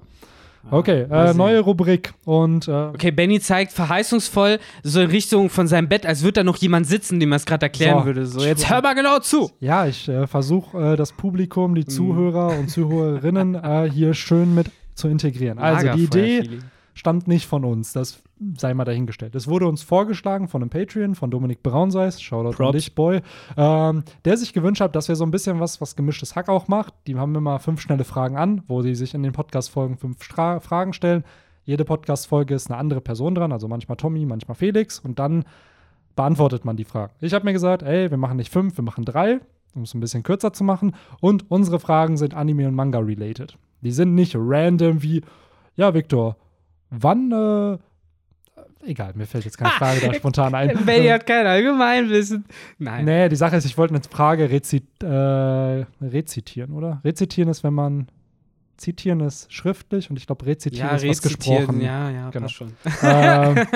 [0.70, 5.88] Okay, äh, neue Rubrik und äh, Okay, Benny zeigt verheißungsvoll so in Richtung von seinem
[5.88, 8.06] Bett, als würde da noch jemand sitzen, dem er es gerade erklären So.
[8.06, 8.26] würde.
[8.26, 9.50] So, jetzt hör mal genau zu.
[9.60, 11.74] ja, ich äh, versuche äh, das Publikum, Mhm.
[11.76, 15.58] die Zuhörer und Zuhörerinnen äh, hier schön mit zu integrieren.
[15.58, 16.62] Also die Idee Lagerfeuer-Feeling.
[16.94, 17.92] Stammt nicht von uns.
[17.92, 18.22] Das
[18.56, 19.34] sei mal dahingestellt.
[19.34, 23.20] Es wurde uns vorgeschlagen von einem Patreon, von Dominik Braunseis, Shoutout an dich, Boy,
[23.56, 26.68] ähm, der sich gewünscht hat, dass wir so ein bisschen was, was gemischtes Hack auch
[26.68, 26.94] macht.
[27.06, 30.60] Die haben immer fünf schnelle Fragen an, wo sie sich in den Podcast-Folgen fünf Stra
[30.60, 31.24] Fragen stellen.
[31.64, 35.44] Jede Podcast-Folge ist eine andere Person dran, also manchmal Tommy, manchmal Felix und dann
[36.14, 37.12] beantwortet man die Fragen.
[37.20, 39.40] Ich habe mir gesagt, ey, wir machen nicht fünf, wir machen drei,
[39.74, 40.94] um es ein bisschen kürzer zu machen.
[41.20, 43.56] Und unsere Fragen sind Anime und Manga related.
[43.80, 45.22] Die sind nicht random wie,
[45.76, 46.36] ja, Victor,
[46.98, 47.78] wann, äh,
[48.88, 50.76] egal, mir fällt jetzt keine Frage da spontan ein.
[50.86, 52.44] Benny hat kein Allgemeinwissen.
[52.78, 53.04] Nein.
[53.04, 55.06] Nee, die Sache ist, ich wollte eine Frage rezit äh,
[56.02, 57.00] rezitieren, oder?
[57.04, 58.08] Rezitieren ist, wenn man
[58.76, 61.80] zitieren ist schriftlich und ich glaube, rezitieren Ja, ist was rezitieren, gesprochen.
[61.80, 62.48] ja, ja, Genau.
[62.48, 62.72] schon.
[63.02, 63.56] Ähm,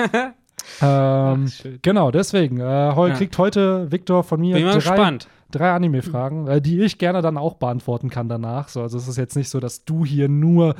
[0.81, 3.15] ähm, Ach, genau, deswegen äh, heu, Ja.
[3.15, 5.29] kriegt heute Victor von mir drei, gespannt.
[5.51, 8.67] drei Anime-Fragen, äh, die ich gerne dann auch beantworten kann danach.
[8.67, 10.75] So, also es ist jetzt nicht so, dass du hier nur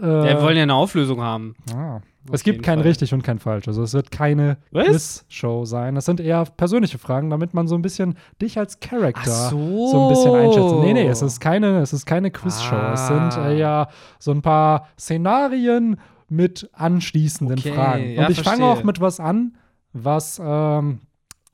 [0.00, 1.54] äh, Wir wollen ja eine Auflösung haben.
[1.74, 2.00] Ah.
[2.32, 2.88] Es gibt kein Fall.
[2.88, 3.68] richtig und kein falsch.
[3.68, 4.56] Also es wird keine?
[4.72, 5.94] Quiz-Show sein.
[5.94, 9.86] Das sind eher persönliche Fragen, damit man so ein bisschen dich als Charakter so.
[9.88, 10.74] so ein bisschen einschätzt.
[10.82, 12.74] Nee, nee, es ist keine, es ist keine Quiz-Show.
[12.92, 13.52] Es sind Ah.
[13.52, 18.10] eher so ein paar Szenarien mit anschließenden Okay, Fragen.
[18.10, 19.56] ja, und ich fange auch mit was an,
[19.92, 20.98] was ähm,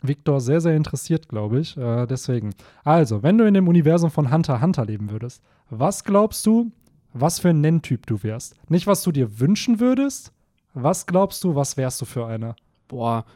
[0.00, 1.76] Victor sehr, sehr interessiert, glaube ich.
[1.76, 2.55] Äh, deswegen.
[2.83, 6.70] Also, wenn du in dem Universum von Hunter x Hunter leben würdest, was glaubst du,
[7.12, 8.55] was für ein Nenntyp du wärst?
[8.68, 10.33] Nicht, was du dir wünschen würdest.
[10.75, 12.57] Was glaubst du, was wärst du für einer?
[12.88, 13.27] Boah,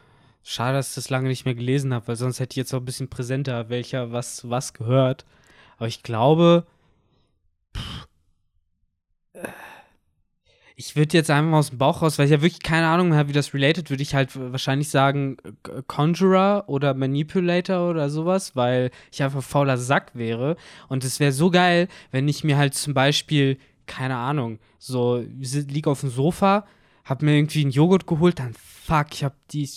[0.43, 2.79] schade, dass ich das lange nicht mehr gelesen habe, weil sonst hätte ich jetzt auch
[2.79, 5.25] ein bisschen präsenter, welcher was was gehört.
[5.77, 6.65] Aber ich glaube.
[7.75, 8.07] pff,
[9.33, 9.47] äh,
[10.79, 13.09] Ich würde jetzt einfach mal aus dem Bauch raus, weil ich ja wirklich keine Ahnung
[13.09, 15.37] mehr habe, wie das related, würde ich halt wahrscheinlich sagen
[15.87, 20.55] Conjurer oder Manipulator oder sowas, weil ich einfach fauler Sack wäre.
[20.87, 25.89] Und es wäre so geil, wenn ich mir halt zum Beispiel, keine Ahnung, so liege
[25.89, 26.67] auf dem Sofa,
[27.05, 29.67] hab mir irgendwie einen Joghurt geholt, dann fuck, ich hab die,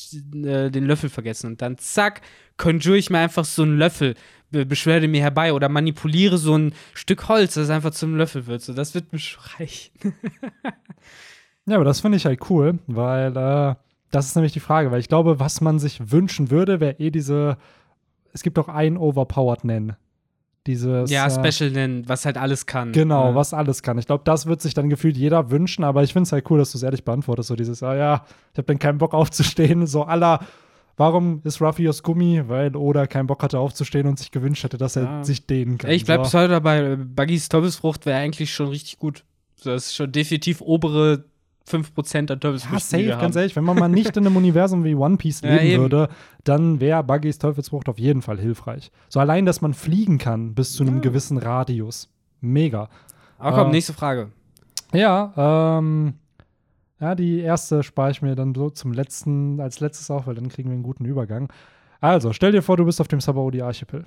[0.45, 1.47] äh, den Löffel vergessen.
[1.47, 2.21] Und dann zack,
[2.59, 4.17] conjure ich mir einfach so einen Löffel
[4.51, 8.63] beschwerde mir herbei oder manipuliere so ein Stück Holz, das einfach zum Löffel wird.
[8.63, 9.21] So, das wird mir
[9.59, 9.93] reichen.
[11.67, 13.75] ja, aber das finde ich halt cool, weil äh,
[14.11, 17.11] das ist nämlich die Frage, weil ich glaube, was man sich wünschen würde, wäre eh
[17.11, 17.57] diese,
[18.33, 19.97] es gibt doch ein Overpowered Nennen.
[20.67, 22.93] Dieses, ja, äh, Special nennen, was halt alles kann.
[22.93, 23.35] Genau, ja.
[23.35, 23.97] was alles kann.
[23.97, 26.59] Ich glaube, das wird sich dann gefühlt jeder wünschen, aber ich finde es halt cool,
[26.59, 27.49] dass du es ehrlich beantwortest.
[27.49, 30.41] So dieses, ah ja, ich habe dann keinen Bock aufzustehen, so aller
[31.01, 32.43] Warum ist Ruffy aus Gummi?
[32.47, 35.25] Weil Oda keinen Bock hatte aufzustehen und sich gewünscht hätte, dass er ja.
[35.25, 35.91] sich dehnen kann.
[35.91, 36.25] Ich bleib so.
[36.25, 36.97] bis heute dabei.
[36.97, 39.25] Buggys Teufelsfrucht wäre eigentlich schon richtig gut.
[39.65, 41.25] Das ist schon definitiv obere
[41.67, 42.75] 5% der Teufelsfrucht.
[42.75, 43.57] Ja, safe, ganz ehrlich.
[43.57, 46.09] Wenn man mal nicht in einem Universum wie One Piece leben ja, würde,
[46.45, 48.93] dann wäre Buggys Teufelsfrucht auf jeden Fall hilfreich.
[49.09, 51.01] So allein, dass man fliegen kann bis zu einem ja.
[51.01, 52.11] gewissen Radius.
[52.43, 52.91] Mega.
[53.39, 54.33] Aber komm, äh, nächste Frage.
[54.93, 56.13] Ja, ähm,
[57.01, 60.49] ja, die erste spare ich mir dann so zum letzten, als letztes auf, weil dann
[60.49, 61.51] kriegen wir einen guten Übergang.
[62.01, 64.05] Also, stell dir vor, du bist auf dem Sabaody-Archipel.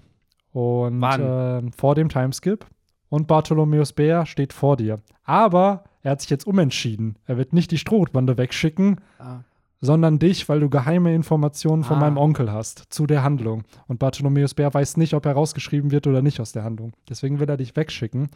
[0.51, 2.65] Und äh, vor dem Timeskip.
[3.09, 5.01] Und Bartholomäus Bär steht vor dir.
[5.23, 7.17] Aber er hat sich jetzt umentschieden.
[7.25, 9.41] Er wird nicht die Strohbande wegschicken, ah.
[9.81, 12.01] sondern dich, weil du geheime Informationen von ah.
[12.01, 13.63] meinem Onkel hast zu der Handlung.
[13.87, 16.93] Und Bartholomäus Bär weiß nicht, ob er rausgeschrieben wird oder nicht aus der Handlung.
[17.09, 18.29] Deswegen will er dich wegschicken.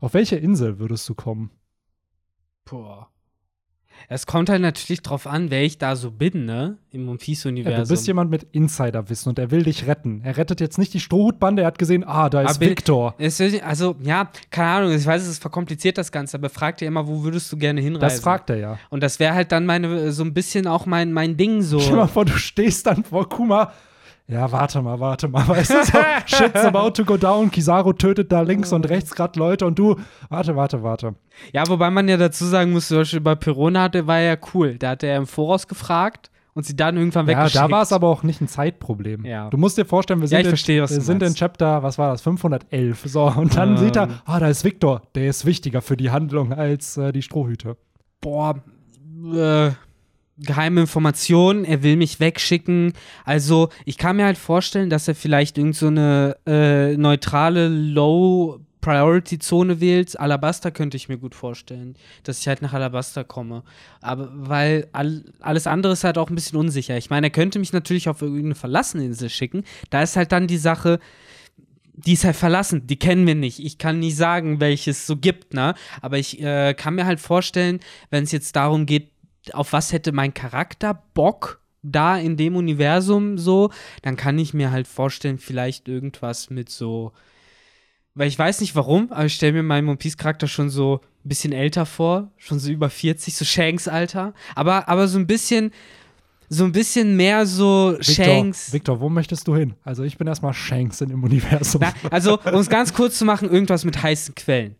[0.00, 1.50] Auf welche Insel würdest du kommen?
[2.66, 3.08] Boah.
[4.08, 6.78] Es kommt halt natürlich drauf an, wer ich da so bin, ne?
[6.90, 7.78] Im One Piece-Universum.
[7.78, 10.20] Ja, du bist jemand mit Insiderwissen und er will dich retten.
[10.24, 13.14] Er rettet jetzt nicht die Strohhutbande, er hat gesehen, ah, da ist aber Victor.
[13.18, 16.88] Ist, also, ja, keine Ahnung, ich weiß, es ist verkompliziert das Ganze, aber fragt ja
[16.88, 18.00] immer, wo würdest du gerne hinreisen?
[18.00, 18.78] Das fragt er ja.
[18.90, 21.78] Und das wäre halt dann meine, so ein bisschen auch mein, mein Ding so.
[21.78, 23.72] Stell dir mal vor, du stehst dann vor Kuma
[24.28, 25.46] ja, warte mal, warte mal.
[25.48, 27.50] Weißt du, so, shit's about to go down.
[27.50, 29.96] Kizaru tötet da links und rechts gerade Leute und du,
[30.28, 31.14] warte, warte, warte.
[31.52, 34.78] Ja, wobei man ja dazu sagen muss, zum Beispiel bei Perona, der war ja cool.
[34.78, 37.54] Da hat er im Voraus gefragt und sie dann irgendwann weggeschickt.
[37.54, 39.24] Ja, da war es aber auch nicht ein Zeitproblem.
[39.24, 39.48] Ja.
[39.50, 42.10] Du musst dir vorstellen, wir sind, ja, verstehe, in, wir sind in Chapter, was war
[42.10, 43.02] das, 511.
[43.04, 43.76] So, und dann ähm.
[43.76, 45.02] sieht er, ah, da ist Victor.
[45.14, 47.76] Der ist wichtiger für die Handlung als äh, die Strohhüte.
[48.20, 48.56] Boah,
[49.34, 49.70] äh,
[50.38, 52.92] geheime Informationen, er will mich wegschicken.
[53.24, 58.60] Also, ich kann mir halt vorstellen, dass er vielleicht irgend so eine äh, neutrale Low
[58.86, 60.18] Priority Zone wählt.
[60.20, 63.64] Alabasta könnte ich mir gut vorstellen, dass ich halt nach Alabasta komme.
[64.00, 66.96] Aber weil all, alles andere ist halt auch ein bisschen unsicher.
[66.96, 69.64] Ich meine, er könnte mich natürlich auf irgendeine verlassene Insel schicken.
[69.90, 71.00] Da ist halt dann die Sache,
[71.94, 73.58] die ist halt verlassen, die kennen wir nicht.
[73.58, 75.74] Ich kann nicht sagen, welches so gibt, ne?
[76.00, 79.10] Aber ich äh, kann mir halt vorstellen, wenn es jetzt darum geht,
[79.54, 83.70] auf was hätte mein Charakter Bock da in dem Universum so,
[84.02, 87.12] dann kann ich mir halt vorstellen, vielleicht irgendwas mit so.
[88.14, 91.00] Weil ich weiß nicht warum, aber ich stelle mir meinen One Piece Charakter schon so
[91.24, 95.26] ein bisschen älter vor, schon so über 40, so Shanks Alter, aber aber so ein
[95.26, 95.70] bisschen
[96.48, 98.72] so ein bisschen mehr so Victor, Shanks.
[98.72, 99.74] Victor, wo möchtest du hin?
[99.84, 101.82] Also ich bin erstmal Shanks in dem Universum.
[101.82, 104.76] Na, also, um es ganz kurz zu machen, irgendwas mit heißen Quellen.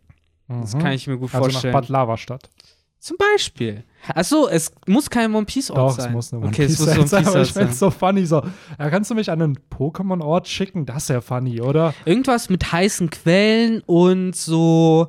[0.49, 0.61] Mhm.
[0.61, 1.73] Das kann ich mir gut also vorstellen.
[1.73, 2.51] Nach Bad Lavastadt.
[3.07, 3.85] Zum Beispiel.
[4.17, 6.09] Achso, es muss kein One Piece Ort Doch, sein.
[6.09, 7.25] es muss ein One okay, Piece, es muss sein.
[7.25, 8.27] Aber ich finde es so funny.
[8.27, 8.43] So,
[8.81, 10.87] ja, kannst du mich an einen Pokémon Ort schicken?
[10.87, 11.95] Das ist ja funny, oder?
[12.05, 15.07] Irgendwas mit heißen Quellen und so.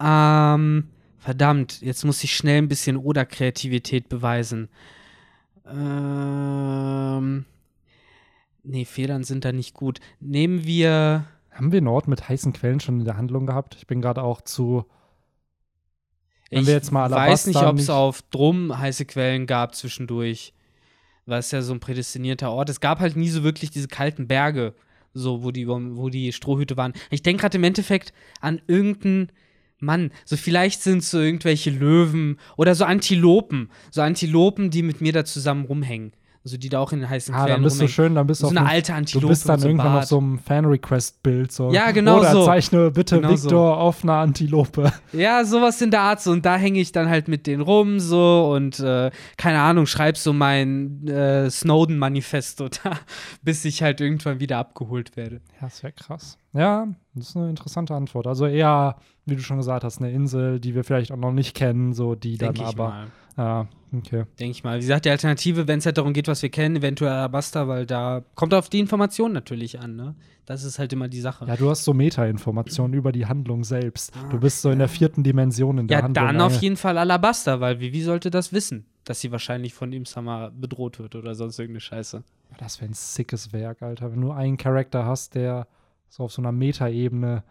[0.00, 4.68] Ähm, verdammt, jetzt muss ich schnell ein bisschen Oder-Kreativität beweisen.
[5.68, 7.46] Ähm.
[8.62, 9.98] Nee, Federn sind da nicht gut.
[10.20, 11.24] Nehmen wir.
[11.50, 13.74] Haben wir einen Ort mit heißen Quellen schon in der Handlung gehabt?
[13.74, 14.84] Ich bin gerade auch zu
[16.50, 20.52] ich weiß nicht, ob es auf Drum heiße Quellen gab zwischendurch.
[21.26, 22.68] Weil es ja so ein prädestinierter Ort.
[22.70, 24.74] Es gab halt nie so wirklich diese kalten Berge,
[25.14, 26.92] so wo die, wo die Strohhüte waren.
[27.10, 29.30] Ich denke gerade im Endeffekt an irgendeinen
[29.78, 33.70] Mann, so vielleicht sind es so irgendwelche Löwen oder so Antilopen.
[33.90, 36.12] So Antilopen, die mit mir da zusammen rumhängen.
[36.42, 37.86] Also die da auch in den heißen ah, dann bist rumhängen.
[37.88, 39.26] du schön, dann bist du so eine alte Antilope.
[39.26, 41.52] Du bist dann so irgendwann auf so einem Fan-Request-Bild.
[41.52, 41.70] So.
[41.70, 42.46] Ja, genau Oder so.
[42.46, 43.74] zeichne bitte genau Victor so.
[43.74, 44.90] auf einer Antilope.
[45.12, 46.22] Ja, sowas in der Art.
[46.22, 46.30] So.
[46.30, 50.16] Und da hänge ich dann halt mit denen rum so und äh, keine Ahnung, schreib
[50.16, 52.98] so mein äh, Snowden-Manifesto da,
[53.42, 55.42] bis ich halt irgendwann wieder abgeholt werde.
[55.60, 56.38] Ja, das wäre krass.
[56.54, 56.88] Ja,
[57.20, 58.26] das ist eine interessante Antwort.
[58.26, 61.54] Also eher wie du schon gesagt hast, eine Insel, die wir vielleicht auch noch nicht
[61.54, 62.88] kennen, so die Denk dann ich aber.
[62.88, 63.06] mal.
[63.36, 64.24] Ja, okay.
[64.40, 64.76] Denke ich mal.
[64.76, 67.86] Wie gesagt, die Alternative, wenn es halt darum geht, was wir kennen, eventuell Alabaster, weil
[67.86, 70.14] da kommt auf die Information natürlich an, ne?
[70.46, 71.44] Das ist halt immer die Sache.
[71.46, 74.12] Ja, du hast so Meta-Informationen über die Handlung selbst.
[74.30, 76.26] Du bist so in der vierten Dimension in der Ja, Handlung.
[76.26, 79.92] dann auf jeden Fall Alabaster, weil wie, wie sollte das wissen, dass sie wahrscheinlich von
[79.92, 82.24] ihm Summer bedroht wird oder sonst irgendeine Scheiße?
[82.58, 84.10] Das wäre ein sickes Werk, Alter.
[84.10, 85.68] Wenn du einen Charakter hast, der
[86.10, 87.44] so auf so einer Meta-Ebene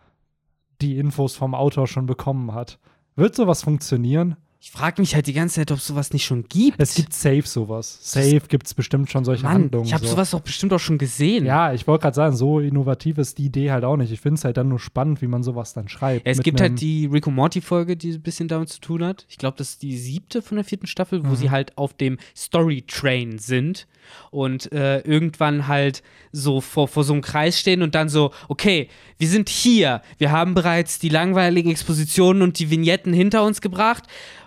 [0.82, 2.78] die Infos vom Autor schon bekommen hat.
[3.16, 4.36] Wird sowas funktionieren?
[4.62, 6.82] Ich frage mich halt die ganze Zeit, ob sowas nicht schon gibt.
[6.82, 7.98] Es gibt safe sowas.
[8.02, 9.86] Safe gibt es bestimmt schon solche Mann, Handlungen.
[9.86, 10.12] ich habe so.
[10.12, 11.46] sowas doch bestimmt auch schon gesehen.
[11.46, 14.12] Ja, ich wollte gerade sagen, so innovativ ist die Idee halt auch nicht.
[14.12, 16.28] Ich finde es halt dann nur spannend, wie man sowas dann schreibt.
[16.28, 19.26] Es Mit gibt halt die und Morty-Folge, die ein bisschen damit zu tun hat.
[19.30, 21.36] Ich glaube, das ist die siebte von der vierten Staffel, wo Mhm.
[21.38, 23.88] sie halt auf dem Story-Train sind
[24.32, 28.90] und äh, irgendwann halt so vor, vor so einem Kreis stehen und dann so, okay,
[29.18, 34.04] wir sind hier, wir haben bereits die langweiligen Expositionen und die Vignetten hinter uns gebracht.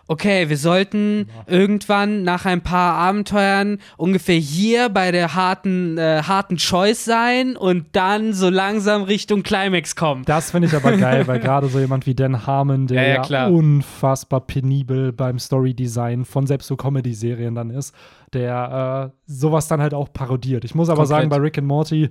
[0.08, 6.56] Okay, wir sollten irgendwann nach ein paar Abenteuern ungefähr hier bei der harten, äh, harten
[6.56, 10.24] Choice sein und dann so langsam Richtung Climax kommen.
[10.24, 13.24] Das finde ich aber geil, weil gerade so jemand wie Dan Harmon, der Ja, ja,
[13.28, 17.94] ja, unfassbar penibel beim Story-Design von selbst so Comedy-Serien dann ist,
[18.32, 20.64] der äh, sowas dann halt auch parodiert.
[20.64, 21.18] Ich muss aber Komplett.
[21.18, 22.10] sagen, bei Rick and Morty,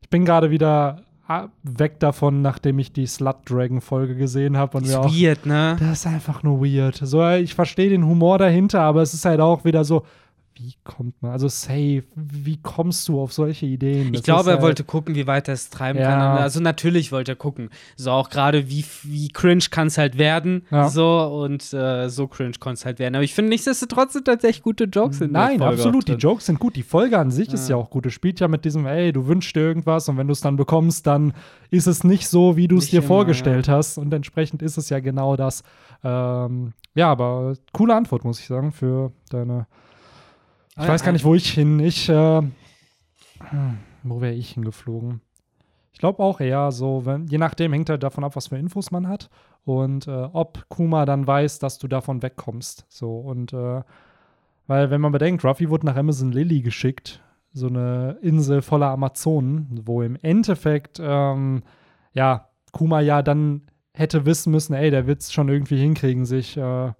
[0.00, 1.02] ich bin gerade wieder
[1.62, 5.76] weg davon, nachdem ich die Slut Dragon-Folge gesehen habe und Ist auch weird, ne?
[5.78, 6.96] Das ist einfach nur weird.
[6.96, 10.04] So, ich verstehe den Humor dahinter, aber es ist halt auch wieder so,
[10.54, 14.06] wie kommt man, also safe, wie kommst du auf solche Ideen?
[14.08, 16.10] Ich Das glaube, ist er halt- wollte gucken, wie weit er es treiben Ja.
[16.10, 16.20] kann.
[16.38, 17.70] Also natürlich wollte er gucken.
[17.96, 20.66] So auch gerade, wie, wie cringe kann es halt werden.
[20.70, 20.88] Ja.
[20.88, 21.06] So
[21.44, 23.14] und äh, so cringe kann es halt werden.
[23.14, 26.12] Aber ich finde nichtsdestotrotz sind tatsächlich gute Jokes in Nein, der Folge absolut, die.
[26.12, 26.76] Jokes sind gut.
[26.76, 28.06] Die Folge an sich ist ja auch gut.
[28.06, 30.56] Es spielt ja mit diesem, ey, du wünschst dir irgendwas und wenn du es dann
[30.56, 31.32] bekommst, dann
[31.70, 33.96] ist es nicht so, wie du es Nicht dir immer, vorgestellt hast.
[33.98, 35.62] Und entsprechend ist es ja genau das.
[36.04, 39.66] Ähm, ja, aber coole Antwort, muss ich sagen, für deine.
[40.78, 41.80] Ich weiß gar nicht, wo ich hin.
[41.80, 45.20] Ich, äh, hm, wo wäre ich hingeflogen?
[45.92, 48.90] Ich glaube auch eher so, wenn, je nachdem hängt halt davon ab, was für Infos
[48.90, 49.28] man hat
[49.64, 52.86] und äh, ob Kuma dann weiß, dass du davon wegkommst.
[52.88, 53.82] So und äh,
[54.66, 57.20] weil, wenn man bedenkt, Ruffy wurde nach Amazon Lily geschickt,
[57.52, 61.62] so eine Insel voller Amazonen, wo im Endeffekt, ähm,
[62.14, 66.56] ja, Kuma ja dann hätte wissen müssen, ey, der wird es schon irgendwie hinkriegen, sich
[66.56, 66.92] äh,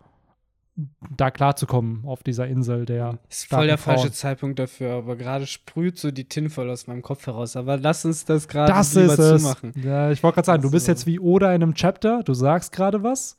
[1.17, 4.11] da klarzukommen auf dieser Insel der Ist voll der falsche.
[4.11, 7.57] Zeitpunkt dafür, aber gerade sprüht so die Tinfoil aus meinem Kopf heraus.
[7.57, 9.43] Aber lass uns das gerade Das lieber ist es.
[9.43, 9.73] zumachen.
[9.83, 12.33] Ja, ich wollte gerade sagen, du bist Also- jetzt wie Oda in einem Chapter, du
[12.33, 13.39] sagst gerade was.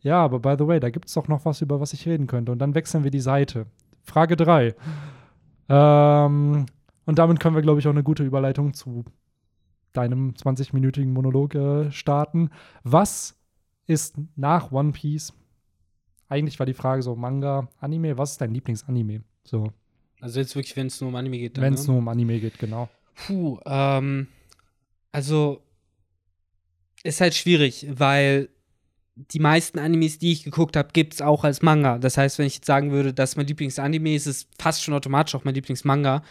[0.00, 2.26] Ja, aber by the way, da gibt es doch noch was, über was ich reden
[2.26, 2.50] könnte.
[2.50, 3.66] Und dann wechseln wir die Seite.
[4.02, 4.74] Frage 3.
[5.68, 6.66] Ähm,
[7.06, 9.04] und damit können wir, glaube ich, auch eine gute Überleitung zu
[9.92, 12.50] deinem 20-minütigen Monolog äh, starten.
[12.82, 13.36] Was
[13.86, 15.32] ist nach One Piece?
[16.32, 19.22] Eigentlich war die Frage so: Manga, Anime, was ist dein Lieblingsanime?
[19.44, 19.70] So,
[20.22, 21.60] Also jetzt wirklich, wenn es nur um Anime geht.
[21.60, 21.88] wenn es ne?
[21.88, 22.88] nur um Anime geht, genau.
[23.14, 24.28] Puh, ähm,
[25.10, 25.60] also
[27.02, 28.48] ist halt schwierig, weil
[29.30, 31.98] die meisten Animes, die ich geguckt habe, gibt es auch als Manga.
[31.98, 34.94] Das heißt, wenn ich jetzt sagen würde, das ist mein Lieblingsanime, ist es fast schon
[34.94, 36.22] automatisch auch mein Lieblingsmanga.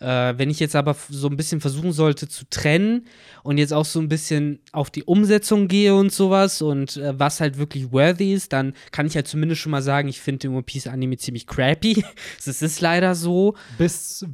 [0.00, 3.06] Äh, wenn ich jetzt aber so ein bisschen versuchen sollte zu trennen
[3.42, 7.40] und jetzt auch so ein bisschen auf die Umsetzung gehe und sowas und äh, was
[7.40, 10.52] halt wirklich worthy ist, dann kann ich halt zumindest schon mal sagen, ich finde den
[10.52, 12.04] One Piece Anime ziemlich crappy.
[12.38, 13.54] Es ist leider so.
[13.78, 14.24] Bis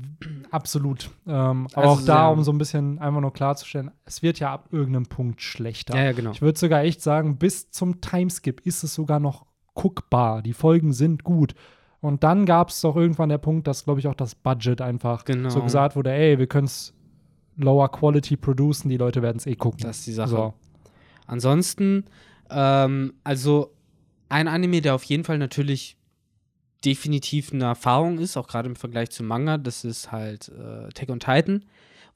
[0.51, 1.11] absolut.
[1.27, 4.53] Ähm, aber Also, auch da, um so ein bisschen einfach nur klarzustellen, es wird ja
[4.53, 5.97] ab irgendeinem Punkt schlechter.
[5.97, 6.31] Ja, ja, genau.
[6.31, 10.43] Ich würde sogar echt sagen, bis zum Timeskip ist es sogar noch guckbar.
[10.43, 11.55] Die Folgen sind gut.
[12.01, 15.25] Und dann gab es doch irgendwann der Punkt, dass, glaube ich, auch das Budget einfach
[15.25, 15.49] Genau.
[15.51, 16.95] so gesagt wurde, ey, wir können es
[17.57, 19.81] lower quality producen, die Leute werden es eh gucken.
[19.83, 20.29] Das ist die Sache.
[20.31, 20.55] So.
[21.27, 22.05] Ansonsten,
[22.51, 23.73] ähm, also
[24.29, 25.97] ein Anime, der auf jeden Fall natürlich
[26.85, 31.09] definitiv eine Erfahrung ist, auch gerade im Vergleich zum Manga, das ist halt äh, Attack
[31.09, 31.65] on Titan,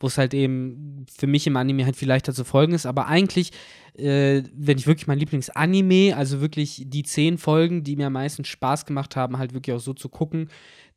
[0.00, 3.06] wo es halt eben für mich im Anime halt viel leichter zu folgen ist, aber
[3.06, 3.52] eigentlich,
[3.96, 8.44] äh, wenn ich wirklich mein Lieblingsanime, also wirklich die zehn Folgen, die mir am meisten
[8.44, 10.48] Spaß gemacht haben, halt wirklich auch so zu gucken,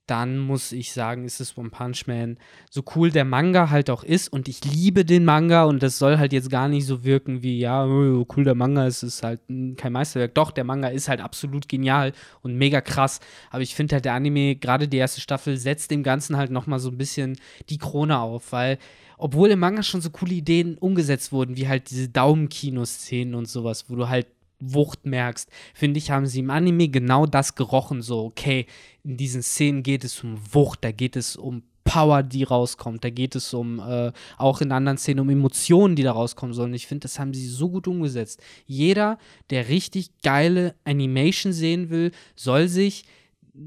[0.05, 2.37] dann muss ich sagen, ist es One Punch Man.
[2.69, 6.17] So cool der Manga halt auch ist und ich liebe den Manga und das soll
[6.17, 9.39] halt jetzt gar nicht so wirken wie, ja, oh, cool der Manga ist, ist halt
[9.77, 10.35] kein Meisterwerk.
[10.35, 12.11] Doch, der Manga ist halt absolut genial
[12.41, 13.21] und mega krass.
[13.49, 16.79] Aber ich finde halt, der Anime, gerade die erste Staffel, setzt dem Ganzen halt nochmal
[16.79, 17.37] so ein bisschen
[17.69, 18.79] die Krone auf, weil
[19.17, 23.85] obwohl im Manga schon so coole Ideen umgesetzt wurden, wie halt diese Daumenkino-Szenen und sowas,
[23.89, 24.27] wo du halt
[24.59, 28.01] Wucht merkst, finde ich, haben sie im Anime genau das gerochen.
[28.01, 28.65] So, okay,
[29.03, 33.03] in diesen Szenen geht es um Wucht, da geht es um Power, die rauskommt.
[33.03, 36.73] Da geht es um, äh, auch in anderen Szenen, um Emotionen, die da rauskommen sollen.
[36.73, 38.41] Ich finde, das haben sie so gut umgesetzt.
[38.65, 39.17] Jeder,
[39.49, 43.05] der richtig geile Animation sehen will, soll sich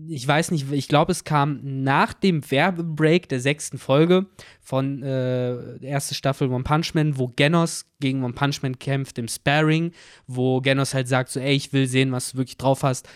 [0.08, 4.26] ich weiß nicht, ich glaube, es kam nach dem Werbebreak der sechsten Folge
[4.60, 9.18] von äh, der ersten Staffel One Punch Man, wo Genos gegen One Punch Man kämpft
[9.18, 9.92] im Sparring,
[10.26, 13.06] wo Genos halt sagt so, ey, ich will sehen, was du wirklich drauf hast.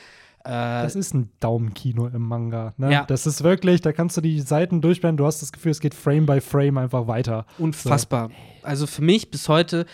[0.45, 2.73] Äh, das ist ein Daumenkino im Manga.
[2.79, 2.93] Ne?
[2.93, 3.05] Ja.
[3.05, 5.95] Das ist wirklich, da kannst du die Seiten durchblenden, du hast das Gefühl, es geht
[5.95, 7.47] Frame by Frame einfach weiter.
[7.59, 8.29] Unfassbar.
[8.29, 8.67] So.
[8.67, 9.87] Also für mich bis heute,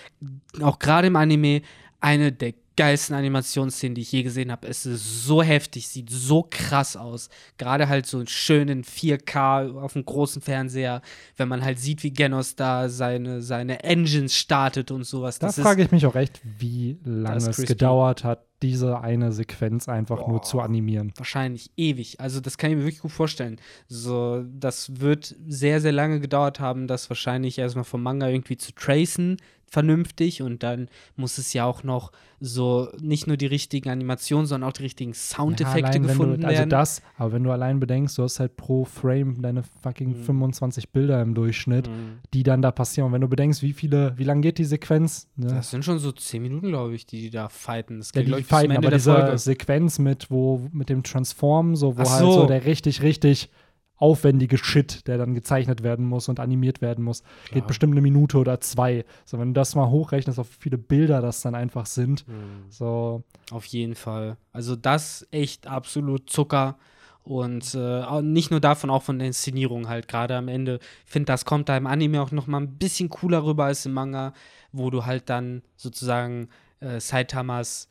[0.61, 1.63] auch gerade im Anime,
[2.01, 4.69] eine der geilsten Animationsszenen, die ich je gesehen habe.
[4.69, 7.31] Es ist so heftig, sieht so krass aus.
[7.57, 11.01] Gerade halt so schön in 4K auf dem großen Fernseher,
[11.37, 15.39] wenn man halt sieht, wie Genos da seine, seine Engines startet und sowas.
[15.39, 20.21] Da frage ich mich auch echt, wie lange es gedauert hat, diese eine Sequenz einfach
[20.21, 21.13] Boah, nur zu animieren.
[21.17, 22.21] Wahrscheinlich ewig.
[22.21, 23.57] Also das kann ich mir wirklich gut vorstellen.
[23.89, 28.73] So, das wird sehr, sehr lange gedauert haben, das wahrscheinlich erstmal vom Manga irgendwie zu
[28.73, 29.37] tracen,
[29.69, 34.69] vernünftig und dann muss es ja auch noch so nicht nur die richtigen Animationen, sondern
[34.69, 36.73] auch die richtigen Soundeffekte ja, gefunden du, also werden.
[36.75, 40.25] Also das, aber wenn du allein bedenkst, du hast halt pro Frame deine fucking mhm.
[40.25, 42.19] 25 Bilder im Durchschnitt, mhm.
[42.33, 43.07] die dann da passieren.
[43.07, 45.29] Und wenn du bedenkst, wie viele, wie lange geht die Sequenz?
[45.37, 45.49] Ne?
[45.49, 47.99] Das sind schon so 10 Minuten, glaube ich, die, die da fighten.
[47.99, 49.39] Das ja, geht, die ich, fighten, aber diese Folge.
[49.39, 53.51] Sequenz mit, wo, mit dem Transform, so, wo Ach halt so der richtig, richtig
[53.97, 57.23] aufwendige Shit, der dann gezeichnet werden muss und animiert werden muss.
[57.23, 57.55] Klar.
[57.55, 59.05] Geht bestimmt eine Minute oder zwei.
[59.25, 62.27] So, wenn du das mal hochrechnest, auf wie viele Bilder das dann einfach sind.
[62.29, 62.65] Mhm.
[62.69, 63.23] So.
[63.51, 64.37] Auf jeden Fall.
[64.53, 66.77] Also das echt absolut Zucker.
[67.23, 70.79] Und äh, nicht nur davon, auch von der Inszenierung halt gerade am Ende.
[71.05, 73.85] Ich finde, das kommt da im Anime auch noch mal ein bisschen cooler rüber als
[73.85, 74.33] im Manga,
[74.71, 77.89] wo du halt dann sozusagen äh, Saitamas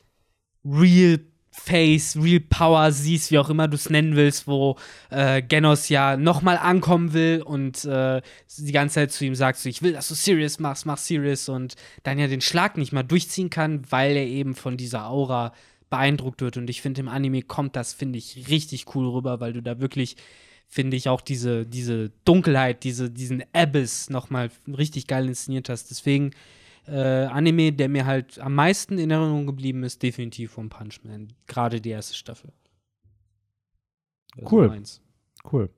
[0.63, 1.19] Real
[1.57, 4.77] Face, Real Power siehst, wie auch immer du es nennen willst, wo
[5.09, 8.21] äh, Genos ja nochmal ankommen will und äh,
[8.57, 11.49] die ganze Zeit zu ihm sagt, so, ich will, dass du Serious machst, mach Serious
[11.49, 15.53] und dann ja den Schlag nicht mal durchziehen kann, weil er eben von dieser Aura
[15.89, 16.57] beeindruckt wird.
[16.57, 19.79] Und ich finde, im Anime kommt das, finde ich, richtig cool rüber, weil du da
[19.79, 20.17] wirklich,
[20.67, 25.89] finde ich, auch diese, diese Dunkelheit, diese, diesen Abyss nochmal richtig geil inszeniert hast.
[25.89, 26.31] Deswegen
[26.87, 31.33] äh, Anime, der mir halt am meisten in Erinnerung geblieben ist, definitiv von Punch Man.
[31.47, 32.51] Gerade die erste Staffel.
[34.37, 34.83] Also cool.
[35.51, 35.69] Cool.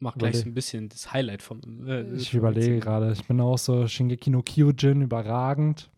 [0.00, 1.60] Mach gleich so ein bisschen das Highlight vom.
[1.88, 3.12] Äh, ich überlege gerade.
[3.12, 5.90] Ich bin auch so Shingeki no Kyojin überragend.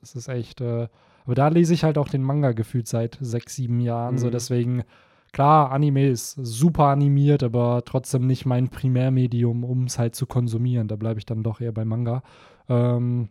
[0.00, 0.60] Das ist echt.
[0.60, 0.88] Äh,
[1.24, 4.14] aber da lese ich halt auch den Manga gefühlt seit sechs, sieben Jahren.
[4.14, 4.18] Mhm.
[4.18, 4.84] So deswegen
[5.32, 10.88] Klar, Anime ist super animiert, aber trotzdem nicht mein Primärmedium, um es halt zu konsumieren.
[10.88, 12.22] Da bleibe ich dann doch eher bei Manga.
[12.68, 13.28] Ähm,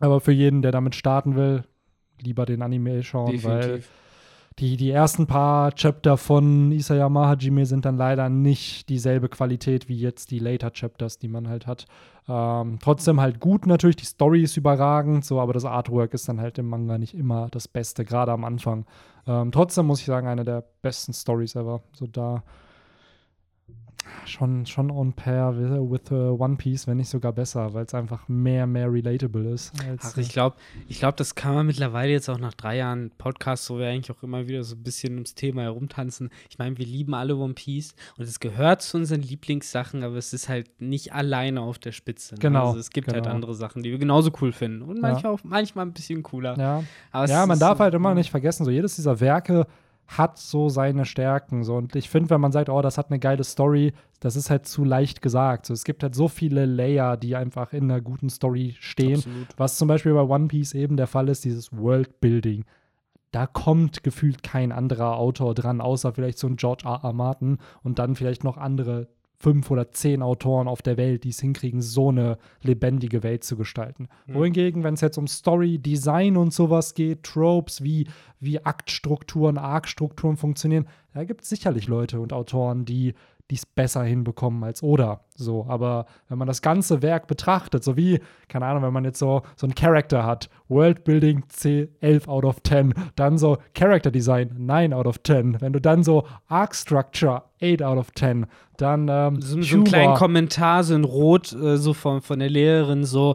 [0.00, 1.64] aber für jeden, der damit starten will,
[2.20, 3.68] lieber den Anime schauen, Definitiv.
[3.68, 3.82] weil
[4.58, 9.96] die, die ersten paar Chapter von Isayama Hajime sind dann leider nicht dieselbe Qualität wie
[9.96, 11.86] jetzt die Later Chapters, die man halt hat.
[12.28, 16.40] Ähm, trotzdem halt gut natürlich, die Story ist überragend, so, aber das Artwork ist dann
[16.40, 18.84] halt im Manga nicht immer das Beste, gerade am Anfang.
[19.26, 21.82] Ähm, trotzdem muss ich sagen, eine der besten Stories ever.
[21.92, 22.42] So da
[24.24, 27.94] schon, schon on pair with, with uh, One Piece, wenn nicht sogar besser, weil es
[27.94, 29.72] einfach mehr, mehr relatable ist.
[30.02, 30.56] Ach, ich glaube,
[30.88, 34.16] ich glaub, das kann man mittlerweile jetzt auch nach drei Jahren Podcast, wo wir eigentlich
[34.16, 36.30] auch immer wieder so ein bisschen ums Thema herumtanzen.
[36.50, 40.32] Ich meine, wir lieben alle One Piece und es gehört zu unseren Lieblingssachen, aber es
[40.32, 42.34] ist halt nicht alleine auf der Spitze.
[42.34, 42.40] Ne?
[42.40, 42.68] Genau.
[42.68, 43.26] Also es gibt halt genau.
[43.26, 45.38] halt andere Sachen, die wir genauso cool finden und manchmal ja.
[45.38, 46.56] auch manchmal ein bisschen cooler.
[46.58, 46.82] Ja,
[47.26, 49.66] ja man darf so, halt immer nicht vergessen, so jedes dieser Werke
[50.06, 51.64] hat so seine Stärken.
[51.64, 51.76] So.
[51.76, 54.66] Und ich finde, wenn man sagt, oh, das hat eine geile Story, das ist halt
[54.66, 55.66] zu leicht gesagt.
[55.66, 59.16] So, es gibt halt so viele Layer, die einfach in einer guten Story stehen.
[59.16, 59.48] Absolut.
[59.56, 62.64] Was zum Beispiel bei One Piece eben der Fall ist, dieses Worldbuilding.
[63.30, 67.00] Da kommt gefühlt kein anderer Autor dran, außer vielleicht so ein George R.
[67.02, 67.12] R.
[67.14, 69.08] Martin und dann vielleicht noch andere
[69.42, 73.56] fünf oder zehn Autoren auf der Welt, die es hinkriegen, so eine lebendige Welt zu
[73.56, 74.08] gestalten.
[74.26, 74.34] Mhm.
[74.34, 78.06] Wohingegen, wenn es jetzt um Story, Design und sowas geht, Tropes, wie,
[78.38, 83.14] wie Aktstrukturen, Arc-Strukturen funktionieren, da gibt es sicherlich Leute und Autoren, die
[83.52, 85.20] die es besser hinbekommen als Oda.
[85.36, 89.18] So, aber wenn man das ganze Werk betrachtet, so wie, keine Ahnung, wenn man jetzt
[89.18, 94.54] so, so einen Character hat, Worldbuilding C 11 out of 10, dann so Character Design
[94.56, 98.46] 9 out of 10, wenn du dann so Arc Structure 8 out of 10,
[98.78, 102.48] dann ähm, so, so einen kleinen Kommentar, so in Rot, äh, so von, von der
[102.48, 103.34] Lehrerin, so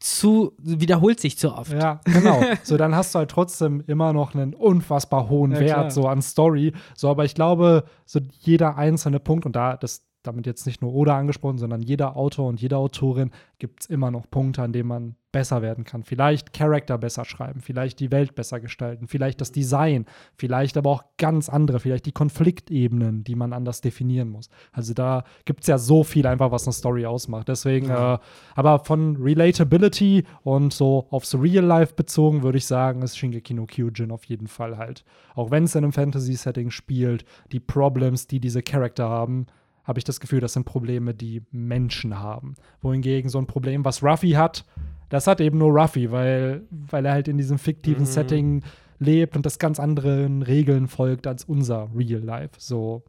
[0.00, 1.72] zu, wiederholt sich zu oft.
[1.72, 2.40] Ja, genau.
[2.62, 5.90] so, dann hast du halt trotzdem immer noch einen unfassbar hohen ja, Wert klar.
[5.90, 6.72] so an Story.
[6.94, 10.92] So, aber ich glaube, so jeder einzelne Punkt, und da, das damit jetzt nicht nur
[10.92, 14.88] Oda angesprochen, sondern jeder Autor und jede Autorin gibt es immer noch Punkte, an denen
[14.88, 16.04] man besser werden kann.
[16.04, 20.06] Vielleicht Charakter besser schreiben, vielleicht die Welt besser gestalten, vielleicht das Design,
[20.36, 24.48] vielleicht aber auch ganz andere, vielleicht die Konfliktebenen, die man anders definieren muss.
[24.72, 27.48] Also da gibt es ja so viel einfach, was eine Story ausmacht.
[27.48, 28.14] Deswegen, ja.
[28.14, 28.18] äh,
[28.54, 33.66] aber von Relatability und so aufs Real Life bezogen, würde ich sagen, ist Shingeki no
[33.66, 35.04] Kyojin auf jeden Fall halt.
[35.34, 39.46] Auch wenn es in einem Fantasy-Setting spielt, die Problems, die diese Charakter haben,
[39.88, 42.56] habe ich das Gefühl, das sind Probleme, die Menschen haben.
[42.82, 44.66] Wohingegen so ein Problem, was Ruffy hat,
[45.08, 48.06] das hat eben nur Ruffy, weil, weil er halt in diesem fiktiven mhm.
[48.06, 48.62] Setting
[48.98, 52.50] lebt und das ganz anderen Regeln folgt als unser Real Life.
[52.58, 53.02] So.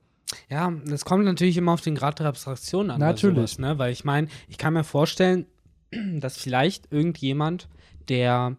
[0.50, 3.02] Ja, das kommt natürlich immer auf den Grad der Abstraktion an.
[3.02, 3.36] Natürlich.
[3.36, 3.78] Sowas, ne?
[3.78, 5.48] Weil ich meine, ich kann mir vorstellen,
[5.92, 7.68] dass vielleicht irgendjemand,
[8.08, 8.56] der,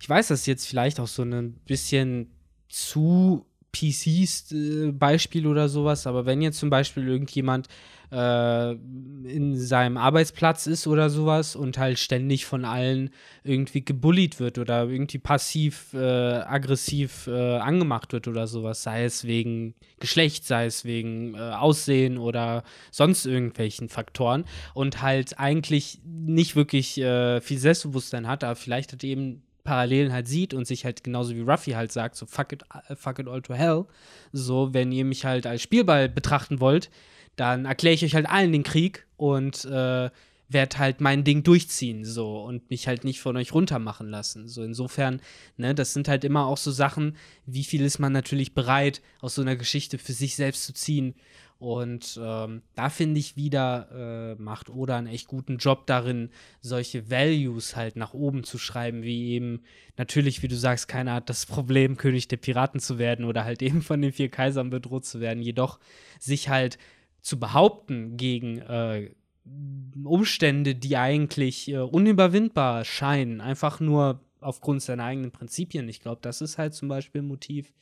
[0.00, 2.32] ich weiß, das ist jetzt vielleicht auch so ein bisschen
[2.68, 7.68] zu PCs äh, Beispiel oder sowas, aber wenn jetzt zum Beispiel irgendjemand
[8.10, 13.10] äh, in seinem Arbeitsplatz ist oder sowas und halt ständig von allen
[13.44, 19.24] irgendwie gebullied wird oder irgendwie passiv, äh, aggressiv äh, angemacht wird oder sowas, sei es
[19.24, 24.44] wegen Geschlecht, sei es wegen äh, Aussehen oder sonst irgendwelchen Faktoren
[24.74, 30.26] und halt eigentlich nicht wirklich äh, viel Selbstbewusstsein hat, aber vielleicht hat eben Parallelen halt
[30.26, 33.28] sieht und sich halt genauso wie Ruffy halt sagt, so fuck it, uh, fuck it
[33.28, 33.84] all to hell.
[34.32, 36.88] So, wenn ihr mich halt als Spielball betrachten wollt,
[37.36, 40.08] dann erkläre ich euch halt allen den Krieg und äh,
[40.48, 44.48] werde halt mein Ding durchziehen, so und mich halt nicht von euch runtermachen lassen.
[44.48, 45.20] So, insofern,
[45.58, 47.14] ne, das sind halt immer auch so Sachen,
[47.44, 51.14] wie viel ist man natürlich bereit, aus so einer Geschichte für sich selbst zu ziehen
[51.58, 56.30] und ähm, da finde ich wieder, äh, macht Oda einen echt guten Job darin,
[56.60, 59.62] solche Values halt nach oben zu schreiben, wie eben
[59.96, 63.60] natürlich, wie du sagst, keiner hat das Problem, König der Piraten zu werden oder halt
[63.60, 65.80] eben von den vier Kaisern bedroht zu werden, jedoch
[66.20, 66.78] sich halt
[67.22, 69.10] zu behaupten gegen äh,
[70.04, 75.88] Umstände, die eigentlich äh, unüberwindbar scheinen, einfach nur aufgrund seiner eigenen Prinzipien.
[75.88, 77.72] Ich glaube, das ist halt zum Beispiel ein Motiv,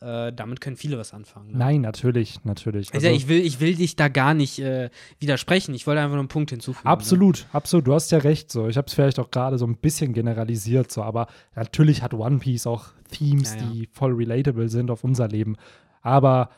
[0.00, 1.52] äh, damit können viele was anfangen.
[1.52, 1.58] Ne?
[1.58, 2.92] Nein, natürlich, natürlich.
[2.94, 4.88] Also, also, ich, will, ich will dich da gar nicht äh,
[5.18, 5.74] widersprechen.
[5.74, 6.88] Ich wollte einfach nur einen Punkt hinzufügen.
[6.88, 7.54] Absolut, ne?
[7.54, 7.86] absolut.
[7.86, 8.50] Du hast ja recht.
[8.50, 8.68] So.
[8.68, 11.02] Ich habe es vielleicht auch gerade so ein bisschen generalisiert, so.
[11.02, 13.70] aber natürlich hat One Piece auch Themes, ja, ja.
[13.70, 15.56] die voll relatable sind auf unser Leben.
[16.00, 16.50] Aber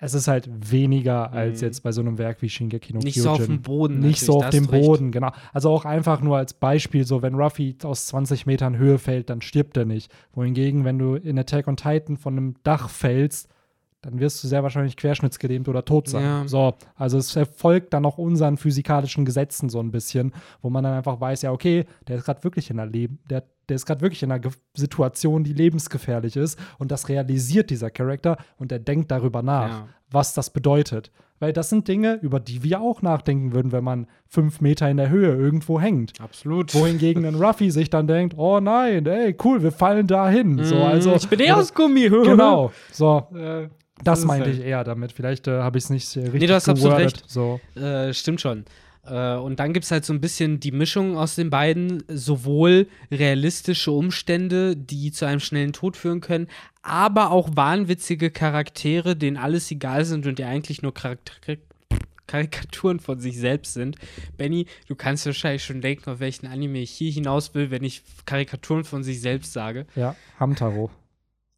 [0.00, 1.66] es ist halt weniger als mhm.
[1.66, 3.22] jetzt bei so einem Werk wie Shingeki no Nicht Kyojin.
[3.22, 3.98] so auf dem Boden.
[3.98, 5.12] Nicht so auf dem Boden, recht.
[5.12, 5.32] genau.
[5.52, 9.40] Also auch einfach nur als Beispiel, so wenn Ruffy aus 20 Metern Höhe fällt, dann
[9.40, 10.12] stirbt er nicht.
[10.32, 13.48] Wohingegen, wenn du in Attack on Titan von einem Dach fällst,
[14.02, 16.22] dann wirst du sehr wahrscheinlich querschnittsgelähmt oder tot sein.
[16.22, 16.48] Ja.
[16.48, 20.32] So, also es erfolgt dann auch unseren physikalischen Gesetzen so ein bisschen,
[20.62, 23.44] wo man dann einfach weiß, ja, okay, der ist gerade wirklich in einer Leben, der,
[23.68, 27.90] der ist gerade wirklich in einer Ge Situation, die lebensgefährlich ist und das realisiert dieser
[27.90, 29.88] Charakter und er denkt darüber nach, ja.
[30.10, 31.10] was das bedeutet.
[31.40, 34.96] Weil das sind Dinge, über die wir auch nachdenken würden, wenn man fünf Meter in
[34.96, 36.20] der Höhe irgendwo hängt.
[36.20, 36.74] Absolut.
[36.74, 40.62] Wohingegen ein Ruffy sich dann denkt, oh nein, ey, cool, wir fallen dahin.
[40.64, 42.08] So, mm, also, ich bin eh aus Gummi.
[42.08, 42.72] genau.
[42.90, 43.28] So.
[43.34, 43.68] Äh.
[44.04, 45.12] Das, meinte ich eher damit.
[45.12, 47.24] Vielleicht äh, habe ich es nicht äh, richtig Nee, du hast absolut recht.
[47.26, 47.60] So.
[47.74, 48.64] Äh, stimmt schon.
[49.04, 52.88] Äh, und dann gibt es halt so ein bisschen die Mischung aus den beiden, sowohl
[53.10, 56.48] realistische Umstände, die zu einem schnellen Tod führen können,
[56.82, 61.56] aber auch wahnwitzige Charaktere, denen alles egal sind und die eigentlich nur Charakter
[62.26, 63.96] Karikaturen von sich selbst sind.
[64.36, 68.02] Benny, du kannst wahrscheinlich schon denken, auf welchen Anime ich hier hinaus will, wenn ich
[68.26, 69.86] Karikaturen von sich selbst sage.
[69.96, 70.90] Ja, Hamtaro.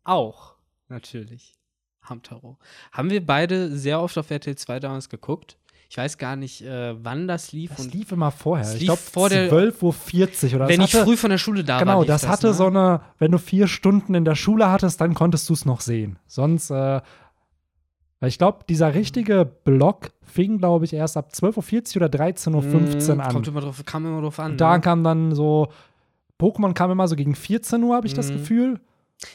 [0.05, 0.55] Auch,
[0.89, 1.55] natürlich.
[2.03, 2.59] Hamtaro.
[2.93, 5.57] Haben wir beide sehr oft auf RTL 2 damals geguckt.
[5.91, 7.73] Ich weiß gar nicht, äh, wann das lief.
[7.77, 8.77] Das lief immer vorher.
[8.77, 12.01] Ich glaube, vor 12.40 Uhr oder Wenn ich früh von der Schule da genau, war.
[12.03, 12.55] Genau, das, das hatte ne?
[12.55, 15.81] so eine, wenn du vier Stunden in der Schule hattest, dann konntest du es noch
[15.81, 16.21] sehen.
[16.29, 17.01] Sonst, äh,
[18.21, 23.09] weil ich glaube, dieser richtige Block fing, glaube ich, erst ab 12.40 Uhr oder 13.15
[23.09, 23.33] Uhr mm, an.
[23.33, 24.57] Kommt immer drauf, kam immer drauf an.
[24.59, 24.81] Da ne?
[24.81, 25.73] kam dann so,
[26.39, 28.17] Pokémon kam immer so gegen 14 Uhr, habe ich mm.
[28.17, 28.81] das Gefühl.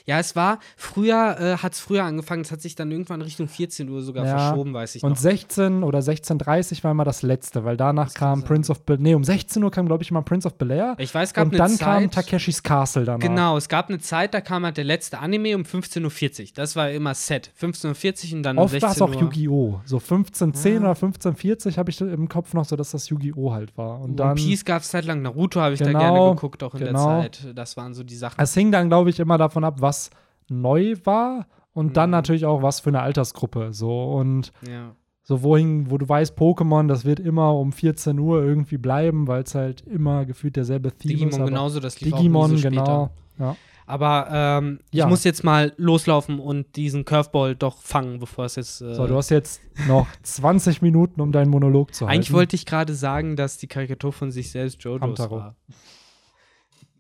[0.06, 3.48] Ja, es war früher, äh, hat es früher angefangen, es hat sich dann irgendwann Richtung
[3.48, 5.18] 14 Uhr sogar ja, verschoben, weiß ich und noch.
[5.18, 8.98] Und 16 oder 16.30 war immer das letzte, weil danach das kam Prince of Bel
[8.98, 10.96] Nee, um 16 Uhr kam, glaube ich, immer Prince of Bel Air.
[10.98, 13.20] Ich weiß, es gab Und dann kam Takeshis Castle danach.
[13.20, 16.48] Genau, es gab eine Zeit, da kam halt der letzte Anime um 15.40 Uhr.
[16.56, 17.52] Das war immer Set.
[17.60, 19.82] 15.40 Uhr und dann Oft um 16 war es auch Yu-Gi-Oh!
[19.86, 20.80] So 15.10 ja.
[20.80, 23.52] oder 15.40 habe ich im Kopf noch so, dass das Yu-Gi-Oh!
[23.52, 24.02] halt war.
[24.02, 26.74] Und One dann, Piece gab es zeitlang, Naruto habe ich genau, da gerne geguckt, auch
[26.76, 27.22] in genau.
[27.22, 27.56] der Zeit.
[27.56, 28.42] Das waren so die Sachen.
[28.42, 30.10] Es hing dann, glaube ich, immer davon ab, was
[30.50, 31.94] neu war und mhm.
[31.94, 33.74] dann natürlich auch was für eine Altersgruppe.
[33.74, 34.96] So und ja.
[35.24, 39.44] so wohin, wo du weißt, Pokémon, das wird immer um 14 Uhr irgendwie bleiben, weil
[39.44, 41.36] es halt immer gefühlt derselbe Theme Digimon ist.
[41.36, 43.10] Digimon genauso, das lief Digimon, auch so genau.
[43.40, 43.56] Ja.
[43.88, 45.06] Aber ähm, Ja.
[45.06, 48.82] ich muss jetzt mal loslaufen und diesen Curveball doch fangen, bevor es jetzt.
[48.82, 52.16] Äh, So, du hast jetzt noch 20 Minuten, um deinen Monolog zu halten.
[52.16, 55.38] eigentlich wollte ich gerade sagen, dass die Karikatur von sich selbst Jojo's Hamtaro.
[55.38, 55.56] war.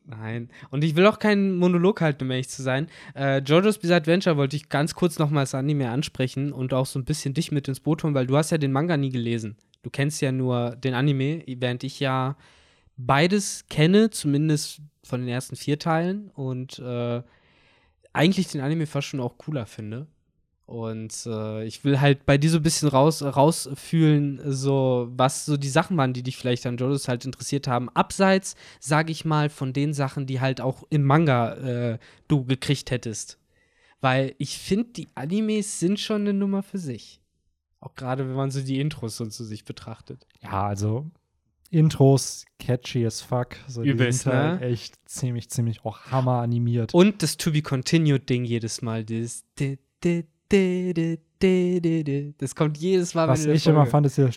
[0.07, 0.49] Nein.
[0.69, 2.87] Und ich will auch keinen Monolog halten, um ehrlich zu sein.
[3.15, 6.85] Äh, JoJo's Bizarre Adventure wollte ich ganz kurz noch mal als Anime ansprechen und auch
[6.85, 9.09] so ein bisschen dich mit ins Boot holen, weil du hast ja den Manga nie
[9.09, 9.57] gelesen.
[9.81, 12.37] Du kennst ja nur den Anime, während ich ja
[12.97, 17.21] beides kenne, zumindest von den ersten vier Teilen und äh,
[18.13, 20.07] eigentlich den Anime fast schon auch cooler finde.
[20.65, 25.57] Und äh, ich will halt bei dir so ein bisschen raus, rausfühlen, so was so
[25.57, 27.89] die Sachen waren, die dich vielleicht an JoJo's halt interessiert haben.
[27.89, 32.89] Abseits, sage ich mal, von den Sachen, die halt auch im Manga äh, du gekriegt
[32.89, 33.37] hättest.
[34.01, 37.21] Weil ich finde, die Animes sind schon eine Nummer für sich.
[37.79, 40.25] Auch gerade, wenn man so die Intros und so sich betrachtet.
[40.41, 41.05] Ja, also
[41.69, 43.57] Intros catchy as fuck.
[43.67, 44.67] So, die Übelst, halt ne?
[44.67, 46.93] echt ziemlich, ziemlich auch hammer animiert.
[46.93, 49.43] Und das To Be Continued Ding jedes Mal, dieses
[50.49, 51.17] Das
[52.55, 54.29] kommt jedes Mal, Was ich immer fand, ist hier,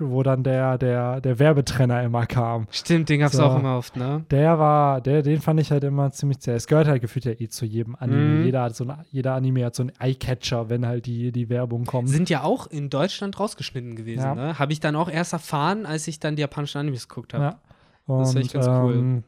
[0.00, 2.66] wo dann der, der, der Werbetrenner immer kam.
[2.70, 3.44] Stimmt, den gab's So.
[3.44, 4.24] auch immer oft, ne?
[4.30, 6.52] Der war, der, den fand ich halt immer ziemlich zäh.
[6.52, 8.38] Es gehört halt gefühlt ja eh zu jedem Anime.
[8.38, 8.44] Mhm.
[8.44, 11.84] Jeder, hat so ein, jeder Anime hat so einen Eye-Catcher, wenn halt die, die Werbung
[11.84, 12.08] kommt.
[12.08, 14.34] Sind ja auch in Deutschland rausgeschnitten gewesen, Ja.
[14.34, 14.58] ne?
[14.58, 17.44] Habe ich dann auch erst erfahren, als ich dann die japanischen Animes geguckt habe.
[17.44, 17.60] Ja.
[18.06, 18.94] Und, Das ist echt ganz cool.
[18.94, 19.24] ähm,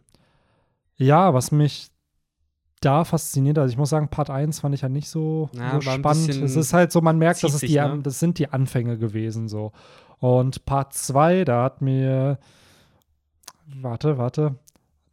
[0.96, 1.88] Ja, was mich
[2.84, 5.90] da fasziniert, also ich muss sagen, Part 1 fand ich halt nicht so, Ja, so
[5.90, 6.28] spannend.
[6.28, 8.00] Es ist halt so, man merkt, dass es die, ne?
[8.02, 9.72] das sind die Anfänge gewesen so.
[10.18, 12.38] Und Part 2, da hat mir
[13.66, 14.56] warte, warte.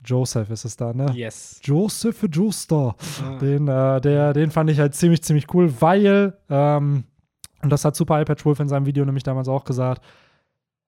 [0.04, 1.12] Joseph ist es da, ne?
[1.14, 1.60] Yes.
[1.64, 2.96] Joseph Joestar.
[3.22, 3.38] Ja.
[3.38, 7.04] Den, äh, der, den fand ich halt ziemlich, ziemlich cool, weil, ähm,
[7.62, 10.04] und das hat Super iPad Wolf in seinem Video nämlich damals auch gesagt,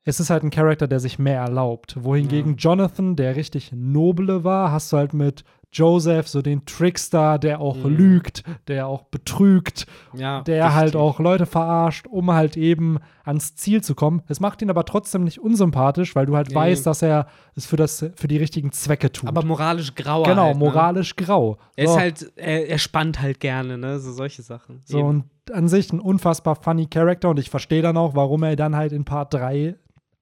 [0.04, 2.04] es ist halt ein Charakter, der sich mehr erlaubt.
[2.04, 5.44] Wohingegen Jonathan, der richtig noble war, hast du halt mit
[5.74, 7.96] Joseph so den Trickster, der auch Mhm.
[7.98, 11.02] lügt, der auch betrügt, Ja, der halt richtig.
[11.02, 14.22] auch Leute verarscht, um halt eben ans Ziel zu kommen.
[14.28, 16.56] Es macht ihn aber trotzdem nicht unsympathisch, weil du halt Nee.
[16.56, 19.28] weißt, dass er es für, das, für die richtigen Zwecke tut.
[19.30, 20.26] Aber moralisch grauer.
[20.26, 20.60] genau, halt, ne?
[20.60, 21.58] moralisch grau.
[21.76, 21.94] Er So.
[21.94, 24.00] ist halt, er, er spannt halt gerne, ne?
[24.00, 24.82] So solche Sachen.
[24.86, 25.08] So, Eben.
[25.08, 28.76] und an sich ein unfassbar funny Charakter und ich verstehe dann auch, warum er dann
[28.76, 29.76] halt in Part 3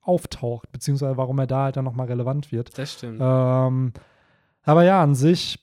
[0.03, 2.75] auftaucht, beziehungsweise warum er da halt dann nochmal relevant wird.
[2.77, 3.19] das stimmt.
[3.21, 3.93] Ähm,
[4.63, 5.59] aber ja, an sich,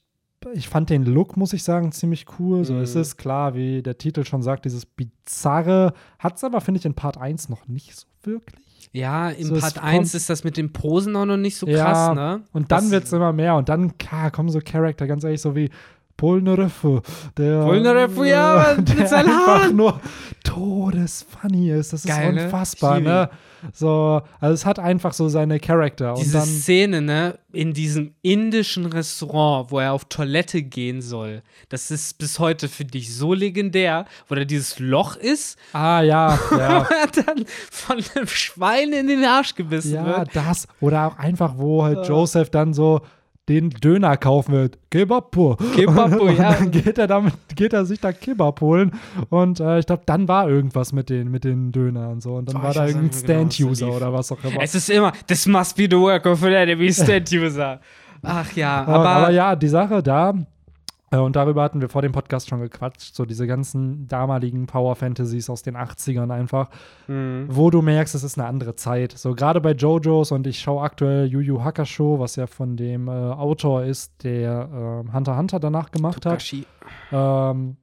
[0.54, 2.64] ich fand den Look, muss ich sagen, ziemlich cool.
[2.64, 2.80] So, Mhm.
[2.82, 5.92] es ist klar, wie der Titel schon sagt, dieses Bizarre.
[6.18, 8.90] Hat es aber, finde ich, in Part 1 noch nicht so wirklich.
[8.92, 11.66] ja, in so, Part kommt- 1 ist das mit den Posen auch noch nicht so
[11.66, 12.42] Ja, krass, ne?
[12.52, 15.54] Und dann wird es immer mehr und dann klar, kommen so Charakter, ganz ehrlich, so
[15.56, 15.70] wie
[16.18, 16.84] Polnareff,
[17.36, 20.00] der, Polnareff, ja, Mann, der einfach nur
[20.42, 21.92] todesfunny ist.
[21.92, 22.44] Das Geil, ist ne?
[22.44, 23.30] unfassbar, Ich ne?
[23.72, 29.70] So, also es hat einfach so seine Charakter Diese Szene, ne, in diesem indischen Restaurant,
[29.70, 34.34] wo er auf Toilette gehen soll, das ist bis heute für dich so legendär, wo
[34.34, 36.88] da dieses Loch ist, ah ja, ja.
[36.88, 40.34] wo er dann von einem Schwein in den Arsch gebissen Ja, wird.
[40.34, 40.66] das.
[40.80, 43.00] Oder auch einfach, wo halt Joseph dann so
[43.48, 44.78] den Döner kaufen wird.
[44.90, 45.32] Kebab.
[45.74, 46.50] Kebab, und, ja.
[46.50, 48.92] Und dann geht er, damit, geht er sich da Kebab holen.
[49.30, 52.34] Und äh, ich glaube, dann war irgendwas mit den, mit den Dönern und so.
[52.34, 54.62] Und dann Oh, war da irgendein genau, Stand-User oder was auch immer.
[54.62, 57.80] Es ist immer, this must be the work of an enemy stand user.
[58.22, 60.34] Ach ja, aber, aber, ja, die Sache da,
[61.16, 65.48] und darüber hatten wir vor dem Podcast schon gequatscht, so diese ganzen damaligen Power Fantasies
[65.48, 66.68] aus den 80ern einfach,
[67.06, 67.46] Mhm.
[67.48, 69.12] wo du merkst, es ist eine andere Zeit.
[69.16, 73.08] So gerade bei JoJo's und ich schaue aktuell Yu Yu Hakusho, was ja von dem
[73.08, 76.66] äh, Autor ist, der äh, Hunter Hunter danach gemacht hat, Togashi.
[77.12, 77.76] ähm,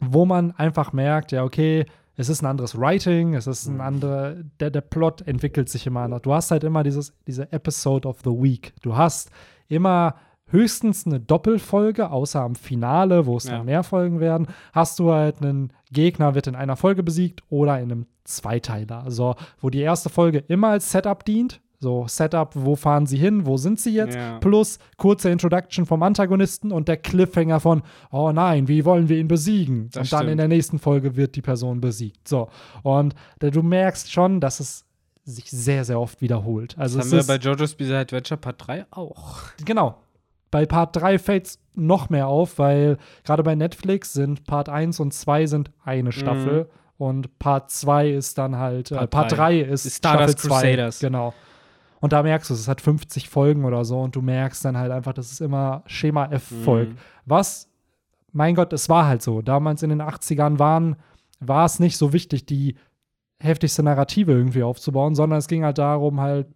[0.00, 4.34] wo man einfach merkt, ja, okay, es ist ein anderes Writing, es ist ein anderer,
[4.60, 6.22] der, der Plot entwickelt sich immer anders.
[6.22, 8.74] Du hast halt immer dieses, diese Episode of the Week.
[8.82, 9.30] Du hast
[9.68, 10.16] immer
[10.50, 13.58] höchstens eine Doppelfolge, außer am Finale, wo es Ja.
[13.58, 17.78] dann mehr Folgen werden, hast du halt einen Gegner, wird in einer Folge besiegt oder
[17.80, 19.02] in einem Zweiteiler.
[19.04, 21.60] Also, wo die erste Folge immer als Setup dient.
[21.80, 24.16] So, Setup, wo fahren sie hin, wo sind sie jetzt?
[24.16, 24.38] Ja.
[24.40, 29.28] Plus kurze Introduction vom Antagonisten und der Cliffhanger von, oh nein, wie wollen wir ihn
[29.28, 29.88] besiegen?
[29.92, 30.40] Das und dann in stimmt.
[30.40, 32.26] der nächsten Folge wird die Person besiegt.
[32.26, 32.48] So,
[32.82, 34.84] und äh, du merkst schon, dass es
[35.24, 36.76] sich sehr, sehr oft wiederholt.
[36.76, 39.38] Also Das haben wir bei JoJo's Bizarre Adventure Part 3 auch.
[39.64, 39.98] Genau.
[40.50, 44.98] Bei Part 3 fällt es noch mehr auf, weil gerade bei Netflix sind Part 1
[45.00, 48.98] und 2 sind eine Staffel und Part 2 ist dann halt, äh, Mhm.
[48.98, 49.36] Part Part drei.
[49.36, 50.60] 3 ist Ist Stardust Staffel 2.
[50.60, 50.98] Crusaders.
[51.00, 51.34] Genau.
[52.00, 54.92] Und da merkst du, es hat 50 Folgen oder so und du merkst dann halt
[54.92, 56.62] einfach, dass es immer Schema F Mhm.
[56.62, 56.98] folgt.
[57.26, 57.68] Was,
[58.32, 59.42] mein Gott, es war halt so.
[59.42, 60.96] Damals in den 80ern waren,
[61.40, 62.76] war es nicht so wichtig, die
[63.40, 66.48] heftigste Narrative irgendwie aufzubauen, sondern es ging halt darum, halt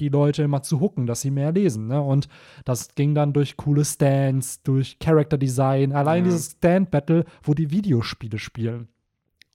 [0.00, 1.86] die Leute immer zu hucken, dass sie mehr lesen.
[1.86, 2.00] Ne?
[2.00, 2.28] Und
[2.64, 6.30] das ging dann durch coole Stands, durch Character Design, allein Ja.
[6.30, 8.88] dieses Stand-Battle, wo die Videospiele spielen.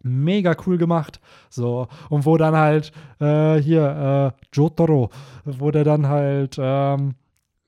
[0.03, 1.19] Mega cool gemacht.
[1.49, 5.09] So, und wo dann halt äh, hier äh, Jotaro,
[5.45, 7.15] wo der dann halt ähm,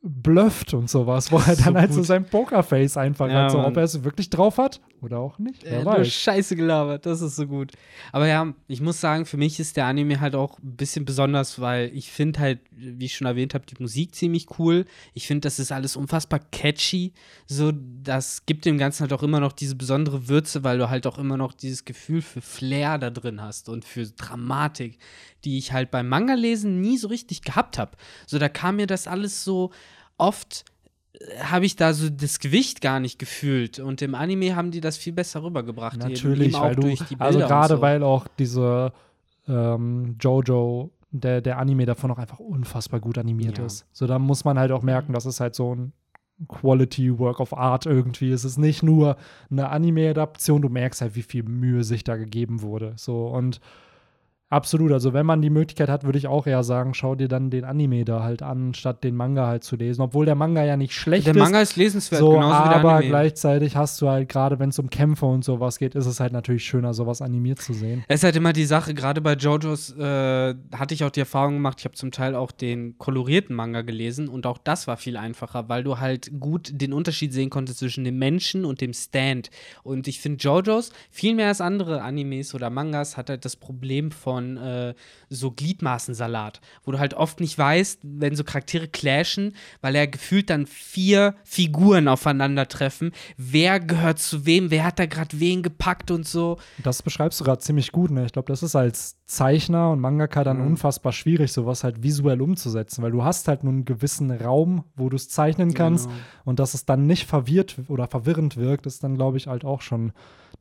[0.09, 3.57] blufft und sowas, wo er So dann halt so sein Pokerface einfach Ja, hat, so
[3.57, 3.67] Mann.
[3.67, 5.63] ob er es wirklich drauf hat oder auch nicht.
[5.63, 6.07] Äh, Wer nur weiß.
[6.11, 7.71] Scheiße gelabert, das ist so gut.
[8.11, 11.59] Aber ja, ich muss sagen, für mich ist der Anime halt auch ein bisschen besonders,
[11.59, 14.85] weil ich finde halt, wie ich schon erwähnt habe, die Musik ziemlich cool.
[15.13, 17.13] Ich finde, das ist alles unfassbar catchy.
[17.45, 17.71] So,
[18.03, 21.17] das gibt dem Ganzen halt auch immer noch diese besondere Würze, weil du halt auch
[21.17, 24.97] immer noch dieses Gefühl für Flair da drin hast und für Dramatik,
[25.43, 27.91] die ich halt beim Manga-Lesen nie so richtig gehabt habe.
[28.25, 29.71] So, da kam mir das alles so
[30.17, 30.65] oft
[31.41, 33.79] habe ich da so das Gewicht gar nicht gefühlt.
[33.79, 35.97] Und im Anime haben die das viel besser rübergebracht.
[35.97, 37.81] Natürlich, weil du, durch die Bilder also gerade so.
[37.81, 38.93] weil auch diese
[39.47, 43.65] ähm, Jojo, der, der Anime davon auch einfach unfassbar gut animiert Ja.
[43.65, 43.85] ist.
[43.91, 45.93] So, da muss man halt auch merken, das ist halt so ein
[46.47, 48.31] Quality Work of Art irgendwie.
[48.31, 49.17] Es ist nicht nur
[49.49, 52.93] eine Anime-Adaption, du merkst halt, wie viel Mühe sich da gegeben wurde.
[52.95, 53.59] So, und
[54.49, 57.49] Absolut, also wenn man die Möglichkeit hat, würde ich auch eher sagen, schau dir dann
[57.49, 60.01] den Anime da halt an, statt den Manga halt zu lesen.
[60.01, 61.39] Obwohl der Manga ja nicht schlecht der ist.
[61.41, 63.09] Manga ist lesenswert, so, genauso wie der aber Anime.
[63.09, 66.31] gleichzeitig hast du halt gerade, wenn es um Kämpfe und sowas geht, ist es halt
[66.31, 68.05] natürlich schöner, sowas animiert zu sehen.
[68.07, 71.55] Es ist halt immer die Sache, gerade bei JoJo's äh, hatte ich auch die Erfahrung
[71.55, 75.17] gemacht, ich habe zum Teil auch den kolorierten Manga gelesen und auch das war viel
[75.17, 79.49] einfacher, weil du halt gut den Unterschied sehen konntest zwischen dem Menschen und dem Stand.
[79.83, 84.11] Und ich finde JoJo's viel mehr als andere Animes oder Mangas hat halt das Problem
[84.11, 84.93] von äh,
[85.29, 90.49] so Gliedmaßensalat, wo du halt oft nicht weißt, wenn so Charaktere clashen, weil er gefühlt
[90.49, 96.27] dann vier Figuren aufeinandertreffen, wer gehört zu wem, wer hat da gerade wen gepackt und
[96.27, 96.57] so.
[96.83, 98.25] Das beschreibst du gerade ziemlich gut, ne?
[98.25, 100.67] Ich glaube, das ist als Zeichner und Mangaka dann Mhm.
[100.67, 105.09] unfassbar schwierig, sowas halt visuell umzusetzen, weil du hast halt nur einen gewissen Raum, wo
[105.09, 106.17] du es zeichnen kannst Genau.
[106.45, 109.81] und dass es dann nicht verwirrt oder verwirrend wirkt, ist dann, glaube ich, halt auch
[109.81, 110.11] schon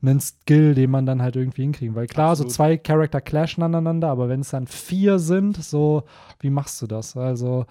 [0.01, 1.95] ein Skill, den man dann halt irgendwie hinkriegen.
[1.95, 2.51] Weil klar, Absolut.
[2.51, 6.03] so zwei Charakter clashen aneinander, aber wenn es dann vier sind, so,
[6.39, 7.17] wie machst du das?
[7.17, 7.65] Also,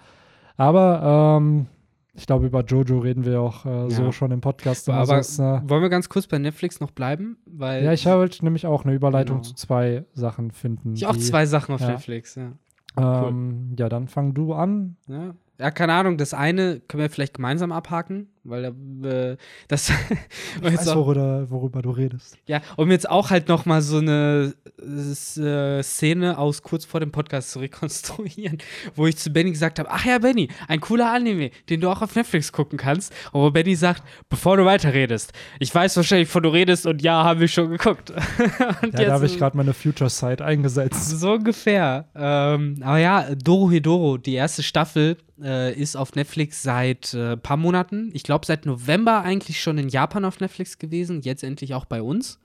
[0.57, 1.67] aber ähm,
[2.13, 4.11] ich glaube, über Jojo reden wir auch äh, so Ja.
[4.11, 4.89] schon im Podcast.
[4.89, 7.37] Aber Also es, äh, wollen wir ganz kurz bei Netflix noch bleiben?
[7.45, 9.47] Weil ja, ich wollte nämlich auch eine Überleitung Genau.
[9.47, 10.93] zu zwei Sachen finden.
[10.95, 11.91] ich auch die- zwei Sachen auf ja.
[11.91, 12.51] Netflix, ja.
[12.97, 14.95] Ähm, Ja, dann fang du an.
[15.07, 15.33] ja.
[15.59, 18.65] Ja, keine Ahnung, das eine können wir vielleicht gemeinsam abhaken, weil
[19.03, 19.37] äh,
[19.67, 19.89] das
[20.57, 22.37] Ich weiß, worüber, worüber du redest.
[22.47, 27.11] Ja, um jetzt auch halt noch mal so eine äh, Szene aus kurz vor dem
[27.11, 28.57] Podcast zu rekonstruieren,
[28.95, 32.01] wo ich zu Benny gesagt habe, ach ja, Benny, ein cooler Anime, den du auch
[32.01, 33.13] auf Netflix gucken kannst.
[33.31, 37.23] Und wo Benny sagt, bevor du weiterredest, ich weiß wahrscheinlich, wovon du redest und ja,
[37.23, 38.13] habe ich schon geguckt.
[38.57, 41.19] Ja, da habe ich gerade meine Future Site eingesetzt.
[41.19, 42.05] so ungefähr.
[42.15, 47.57] Ähm, aber ja, Doro Hedoro, die erste Staffel, äh, ist auf Netflix seit äh, paar
[47.57, 48.09] Monaten.
[48.13, 51.21] Ich glaube, seit November eigentlich schon in Japan auf Netflix gewesen.
[51.21, 52.39] Jetzt endlich auch bei uns.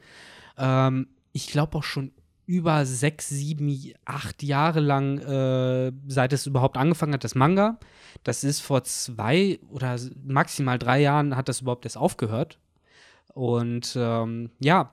[0.59, 2.13] Ähm, ich glaube auch schon
[2.47, 7.79] über sechs, sieben, acht Jahre lang, äh, seit es überhaupt angefangen hat, das Manga.
[8.25, 12.59] Das ist vor zwei oder maximal drei Jahren hat das überhaupt erst aufgehört.
[13.33, 14.93] Und ähm, ja,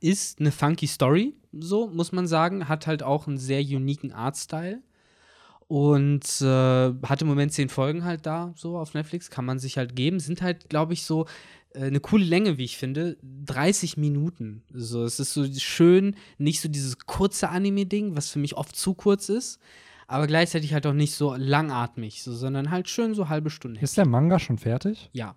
[0.00, 2.68] ist eine funky Story, so muss man sagen.
[2.68, 4.80] Hat halt auch einen sehr uniken Artstyle.
[5.68, 6.44] Und äh,
[7.02, 9.30] hat im Moment zehn Folgen halt da, so auf Netflix.
[9.30, 10.18] Kann man sich halt geben.
[10.18, 11.26] Sind halt, glaube ich, so
[11.74, 13.18] äh, eine coole Länge, wie ich finde.
[13.44, 14.62] 30 Minuten.
[14.72, 18.94] So, es ist so schön, nicht so dieses kurze Anime-Ding, was für mich oft zu
[18.94, 19.60] kurz ist.
[20.06, 23.80] Aber gleichzeitig halt auch nicht so langatmig, so, sondern halt schön so halbe Stunde.
[23.80, 25.10] Ist der Manga schon fertig?
[25.12, 25.36] Ja.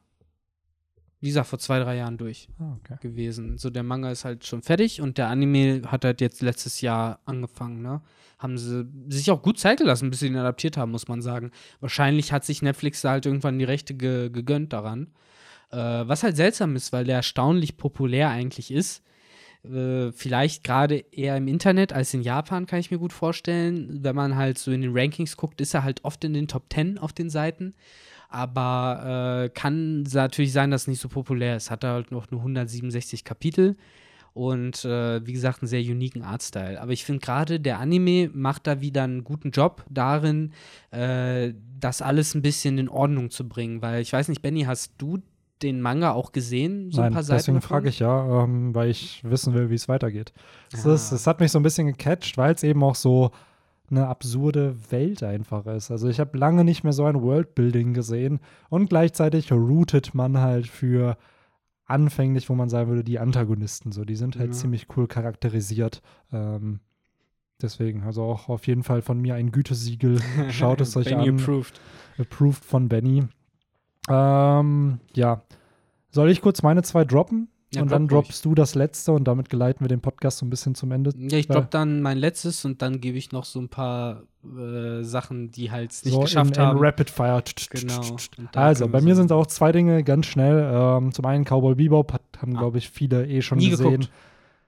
[1.22, 2.96] Wie gesagt, vor zwei, drei Jahren durch Ah, okay.
[3.00, 3.58] gewesen.
[3.58, 7.20] So, der Manga ist halt schon fertig und der Anime hat halt jetzt letztes Jahr
[7.26, 8.02] angefangen, ne?
[8.40, 11.52] Haben sie sich auch gut Zeit gelassen, bis sie ihn adaptiert haben, muss man sagen.
[11.80, 15.12] Wahrscheinlich hat sich Netflix da halt irgendwann die Rechte ge gegönnt daran.
[15.72, 19.04] Äh, was halt seltsam ist, weil der erstaunlich populär eigentlich ist.
[19.64, 24.00] Äh, vielleicht gerade eher im Internet als in Japan, kann ich mir gut vorstellen.
[24.04, 26.64] Wenn man halt so in den Rankings guckt, ist er halt oft in den Top
[26.74, 27.76] 10 auf den Seiten.
[28.32, 31.70] Aber äh, kann natürlich sein, dass es nicht so populär ist.
[31.70, 33.76] Hat er halt noch nur 167 Kapitel
[34.34, 36.82] und äh, wie gesagt einen sehr uniken Artstyle.
[36.82, 40.54] Aber ich finde gerade der Anime macht da wieder einen guten Job darin,
[40.92, 43.82] äh, das alles ein bisschen in Ordnung zu bringen.
[43.82, 45.20] Weil ich weiß nicht, Benny, hast du
[45.62, 46.90] den Manga auch gesehen?
[46.92, 49.76] So Nein, ein paar Seiten deswegen frage ich ja, ähm, weil ich wissen will, wie
[49.76, 50.32] es weitergeht.
[50.72, 50.94] Es, Ah.
[50.94, 53.32] ist, es hat mich so ein bisschen gecatcht, weil es eben auch so
[53.92, 55.92] eine absurde Welt einfach ist.
[55.92, 58.40] Also ich habe lange nicht mehr so ein Worldbuilding gesehen
[58.70, 61.18] und gleichzeitig rootet man halt für
[61.86, 64.06] anfänglich, wo man sagen würde, die Antagonisten so.
[64.06, 64.54] Die sind halt Ja.
[64.54, 66.02] ziemlich cool charakterisiert.
[66.32, 66.80] Ähm,
[67.62, 70.20] deswegen, also auch auf jeden Fall von mir ein Gütesiegel.
[70.50, 71.40] Schaut es euch Benny an.
[71.40, 71.82] approved.
[72.18, 73.26] Approved von Benny.
[74.10, 75.44] Ähm, ja.
[76.10, 77.50] Soll ich kurz meine zwei droppen?
[77.74, 80.50] Ja, und dann droppst du das letzte und damit geleiten wir den Podcast so ein
[80.50, 81.14] bisschen zum Ende.
[81.18, 85.04] Ja, ich droppe dann mein letztes und dann gebe ich noch so ein paar äh,
[85.04, 86.80] Sachen, die halt nicht so geschafft in, in haben.
[86.80, 87.42] Rapid Fire.
[87.70, 88.02] Genau.
[88.56, 90.70] Also, bei mir sind auch zwei Dinge ganz schnell.
[90.74, 92.60] Ähm, zum einen Cowboy Bebop, hat, haben, Ah.
[92.60, 93.92] glaube ich, viele eh schon nie gesehen.
[93.92, 94.10] geguckt.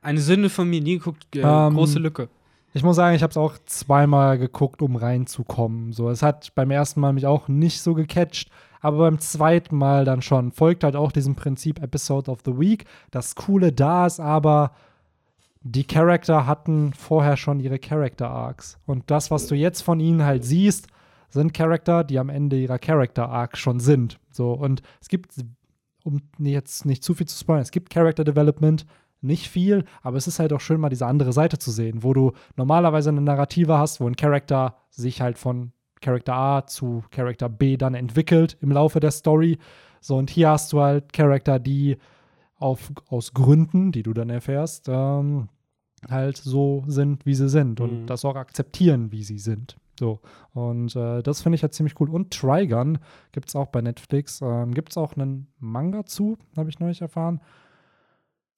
[0.01, 1.25] Eine Sünde von mir, nie geguckt.
[1.35, 2.29] Äh, Ähm, große Lücke.
[2.73, 5.91] Ich muss sagen, ich habe es auch zweimal geguckt, um reinzukommen.
[5.93, 8.49] So, es hat beim ersten Mal mich auch nicht so gecatcht,
[8.83, 10.51] aber beim zweiten Mal dann schon.
[10.51, 12.85] Folgt halt auch diesem Prinzip Episode of the Week.
[13.09, 14.71] Das Coole da ist aber,
[15.61, 18.77] die Charakter hatten vorher schon ihre Character Arcs.
[18.85, 20.87] Und das, was du jetzt von ihnen halt siehst,
[21.29, 24.19] sind Charakter, die am Ende ihrer Character Arc schon sind.
[24.31, 25.31] So, und es gibt,
[26.03, 28.85] um jetzt nicht zu viel zu spoilern, es gibt Character Development,
[29.21, 32.13] nicht viel, aber es ist halt auch schön, mal diese andere Seite zu sehen, wo
[32.13, 35.71] du normalerweise eine Narrative hast, wo ein Charakter sich halt von
[36.03, 39.57] Charakter A zu Charakter B dann entwickelt im Laufe der Story.
[40.01, 41.97] So, und hier hast du halt Charakter, die
[42.59, 45.49] auf, aus Gründen, die du dann erfährst, ähm,
[46.09, 48.07] halt so sind, wie sie sind und Mhm.
[48.07, 49.77] das auch akzeptieren, wie sie sind.
[49.99, 50.19] So.
[50.53, 52.09] Und äh, das finde ich halt ziemlich cool.
[52.09, 52.97] Und Trigun
[53.31, 54.41] gibt es auch bei Netflix.
[54.41, 57.39] Ähm, gibt es auch einen Manga zu, habe ich neulich erfahren.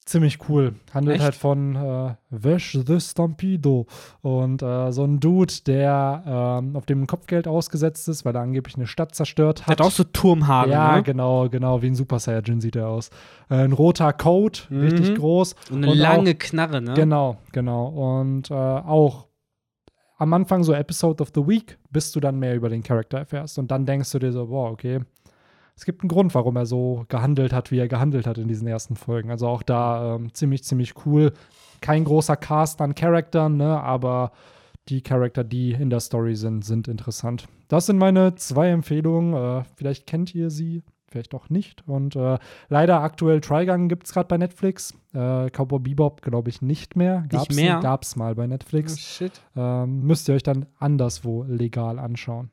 [0.05, 0.75] Ziemlich cool.
[0.93, 1.23] Handelt Echt?
[1.23, 3.87] halt von äh, Vash the Stampedo.
[4.21, 6.23] Und äh, so ein Dude, der
[6.61, 9.79] ähm, auf dem Kopfgeld ausgesetzt ist, weil er angeblich eine Stadt zerstört Der hat.
[9.79, 11.01] hat auch so Turmhaare, ja, ne?
[11.03, 13.09] genau, genau, wie ein Super Saiyajin sieht er aus.
[13.49, 14.81] Äh, ein roter Coat, Mhm.
[14.81, 15.55] richtig groß.
[15.71, 16.93] Und eine Und lange Knarre, ne?
[16.93, 17.87] Genau, genau.
[17.87, 19.25] Und äh, auch
[20.17, 23.57] am Anfang so Episode of the Week, bis du dann mehr über den Charakter erfährst.
[23.57, 24.99] Und dann denkst du dir so, boah, okay,
[25.75, 28.67] es gibt einen Grund, warum er so gehandelt hat, wie er gehandelt hat in diesen
[28.67, 29.29] ersten Folgen.
[29.29, 31.33] Also auch da ähm, ziemlich, ziemlich cool.
[31.81, 34.31] Kein großer Cast an Charakteren, ne, aber
[34.87, 37.47] die Charakter, die in der Story sind, sind interessant.
[37.67, 39.33] Das sind meine zwei Empfehlungen.
[39.33, 41.85] Äh, vielleicht kennt ihr sie, vielleicht auch nicht.
[41.87, 42.37] Und äh,
[42.69, 44.93] leider aktuell Trigun gibt es gerade bei Netflix.
[45.13, 47.25] Äh, Cowboy Bebop glaube ich nicht mehr.
[47.29, 47.79] Gab's mehr?
[47.81, 48.99] Gab es mal bei Oh, Netflix.
[48.99, 49.41] shit.
[49.55, 52.49] Ähm, müsst ihr euch dann anderswo legal anschauen.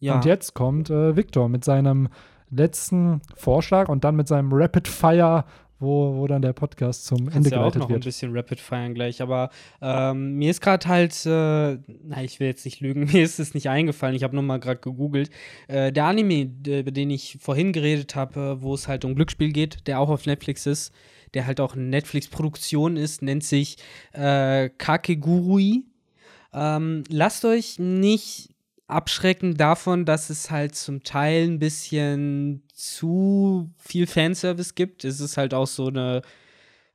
[0.00, 0.16] Ja.
[0.16, 2.08] Und jetzt kommt äh, Victor mit seinem
[2.50, 5.44] letzten Vorschlag und dann mit seinem Rapid Fire,
[5.78, 8.04] wo, wo dann der Podcast zum Ende Kannst ja auch geleitet noch ein wird.
[8.04, 9.50] bisschen Rapid feiern gleich, aber
[9.82, 13.54] ähm, mir ist gerade halt, äh, na, ich will jetzt nicht lügen, mir ist es
[13.54, 15.30] nicht eingefallen, ich habe nur mal gerade gegoogelt.
[15.68, 19.86] Äh, der Anime, über den ich vorhin geredet habe, wo es halt um Glücksspiel geht,
[19.86, 20.92] der auch auf Netflix ist,
[21.34, 23.76] der halt auch eine Netflix-Produktion ist, nennt sich
[24.12, 25.84] äh, Kakegurui.
[26.54, 28.55] Ähm, lasst euch nicht
[28.88, 35.04] abschrecken davon, dass es halt zum Teil ein bisschen zu viel Fanservice gibt.
[35.04, 36.22] Es ist halt auch so eine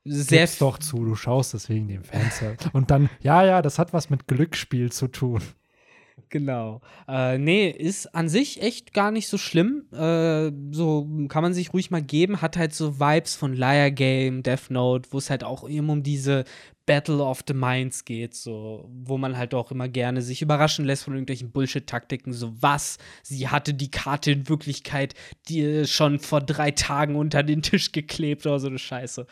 [0.04, 2.70] sehr Gib's doch zu, du schaust deswegen den Fanservice.
[2.72, 5.42] und dann, ja, ja, das hat was mit Glücksspiel zu tun.
[6.28, 6.80] Genau.
[7.08, 9.84] Äh, nee, ist an sich echt gar nicht so schlimm.
[9.92, 12.40] Äh, so kann man sich ruhig mal geben.
[12.42, 16.02] Hat halt so Vibes von Liar Game, Death Note, wo es halt auch immer um
[16.02, 16.44] diese
[16.86, 21.04] Battle of the Minds geht, so, wo man halt auch immer gerne sich überraschen lässt
[21.04, 22.32] von irgendwelchen Bullshit-Taktiken.
[22.32, 22.98] So, was?
[23.22, 25.14] Sie hatte die Karte in Wirklichkeit
[25.48, 29.26] die schon vor drei Tagen unter den Tisch geklebt oder so eine Scheiße.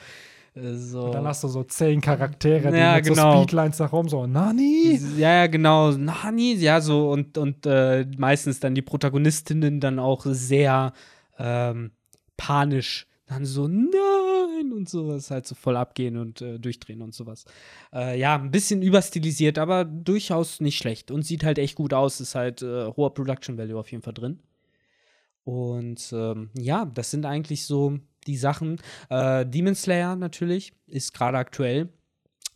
[0.55, 1.05] Äh, So.
[1.05, 3.43] Und dann hast du so zehn Charaktere, die Ja, mit so genau.
[3.43, 4.99] Speedlines nach oben so, Nani?
[5.17, 5.93] Ja, ja, genau.
[5.93, 10.93] Nani, ja, so und, und äh, meistens dann die Protagonistinnen dann auch sehr
[11.39, 11.93] ähm,
[12.37, 13.07] panisch.
[13.27, 17.45] Dann so, nein, und sowas halt so voll abgehen und äh, durchdrehen und sowas.
[17.93, 22.21] Äh, ja, ein bisschen überstilisiert, aber durchaus nicht schlecht und sieht halt echt gut aus.
[22.21, 24.41] Ist halt äh, hoher Production Value auf jeden Fall drin.
[25.45, 28.81] Und ähm, ja, das sind eigentlich so die Sachen.
[29.09, 31.89] Äh, Demon Slayer natürlich ist gerade aktuell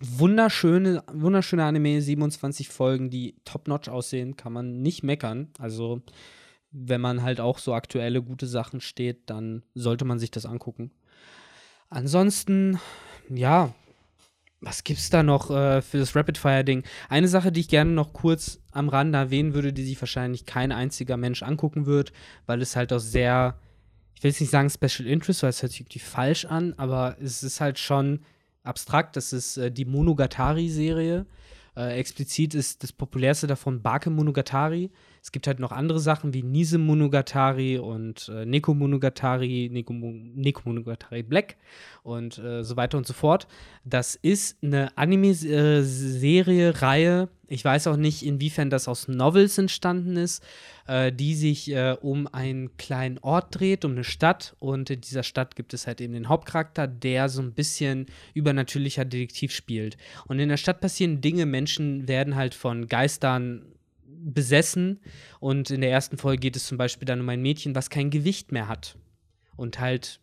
[0.01, 5.49] wunderschöne, wunderschöne Anime, 27 Folgen, die top-notch aussehen, kann man nicht meckern.
[5.59, 6.03] Also,
[6.71, 10.91] wenn man halt auch so aktuelle gute Sachen steht, dann sollte man sich das angucken.
[11.89, 12.81] Ansonsten,
[13.29, 13.73] ja,
[14.61, 16.85] was gibt's da noch äh, für das Rapid-Fire-Ding?
[17.09, 20.73] Eine Sache, die ich gerne noch kurz am Rande erwähnen würde, die sich wahrscheinlich kein
[20.73, 22.13] einziger Mensch angucken wird,
[22.47, 23.59] weil es halt auch sehr,
[24.15, 27.17] ich will jetzt nicht sagen Special Interest, weil es hört sich irgendwie falsch an, aber
[27.21, 28.21] es ist halt schon
[28.63, 29.17] abstrakt.
[29.17, 31.27] Das ist äh, die Monogatari-Serie.
[31.77, 34.91] Äh, explizit ist das populärste davon Bake Monogatari.
[35.21, 40.63] Es gibt halt noch andere Sachen wie Nise Monogatari und äh, Neko Monogatari, Neko, Neko
[40.67, 41.57] Monogatari Black
[42.05, 43.49] und äh, so weiter und so fort.
[43.85, 47.29] Das ist eine Anime-Serie, Reihe.
[47.49, 50.45] Ich weiß auch nicht, inwiefern das aus Novels entstanden ist,
[50.87, 54.55] äh, die sich äh, um einen kleinen Ort dreht, um eine Stadt.
[54.59, 59.05] Und in dieser Stadt gibt es halt eben den Hauptcharakter, der so ein bisschen übernatürlicher
[59.05, 59.97] Detektiv spielt.
[60.27, 63.67] Und in der Stadt passieren Dinge, Menschen werden halt von Geistern
[64.07, 65.01] besessen.
[65.41, 68.11] Und in der ersten Folge geht es zum Beispiel dann um ein Mädchen, was kein
[68.11, 68.97] Gewicht mehr hat.
[69.57, 70.21] Und halt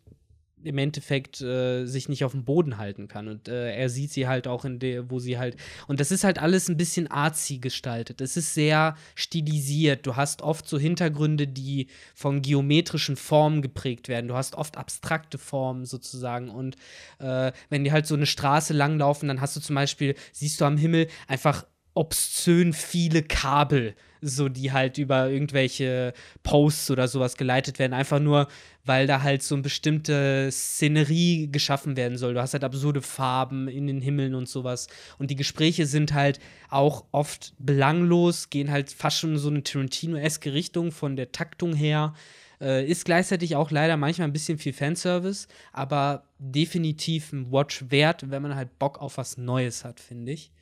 [0.64, 3.28] im Endeffekt äh, sich nicht auf dem Boden halten kann.
[3.28, 5.56] Und äh, er sieht sie halt auch in der, wo sie halt.
[5.86, 8.20] Und das ist halt alles ein bisschen artsy gestaltet.
[8.20, 10.06] Es ist sehr stilisiert.
[10.06, 14.28] Du hast oft so Hintergründe, die von geometrischen Formen geprägt werden.
[14.28, 16.50] Du hast oft abstrakte Formen sozusagen.
[16.50, 16.76] Und
[17.18, 20.64] äh, wenn die halt so eine Straße langlaufen, dann hast du zum Beispiel, siehst du
[20.64, 21.64] am Himmel einfach
[21.94, 26.12] obszön viele Kabel, so die halt über irgendwelche
[26.42, 28.48] Posts oder sowas geleitet werden, einfach nur,
[28.84, 32.34] weil da halt so eine bestimmte Szenerie geschaffen werden soll.
[32.34, 34.88] Du hast halt absurde Farben in den Himmeln und sowas.
[35.18, 36.38] Und die Gespräche sind halt
[36.70, 42.14] auch oft belanglos, gehen halt fast schon so eine Tarantino-eske Richtung von der Taktung her.
[42.60, 48.30] Äh, ist gleichzeitig auch leider manchmal ein bisschen viel Fanservice, aber definitiv ein Watch wert,
[48.30, 50.52] wenn man halt Bock auf was Neues hat, finde ich.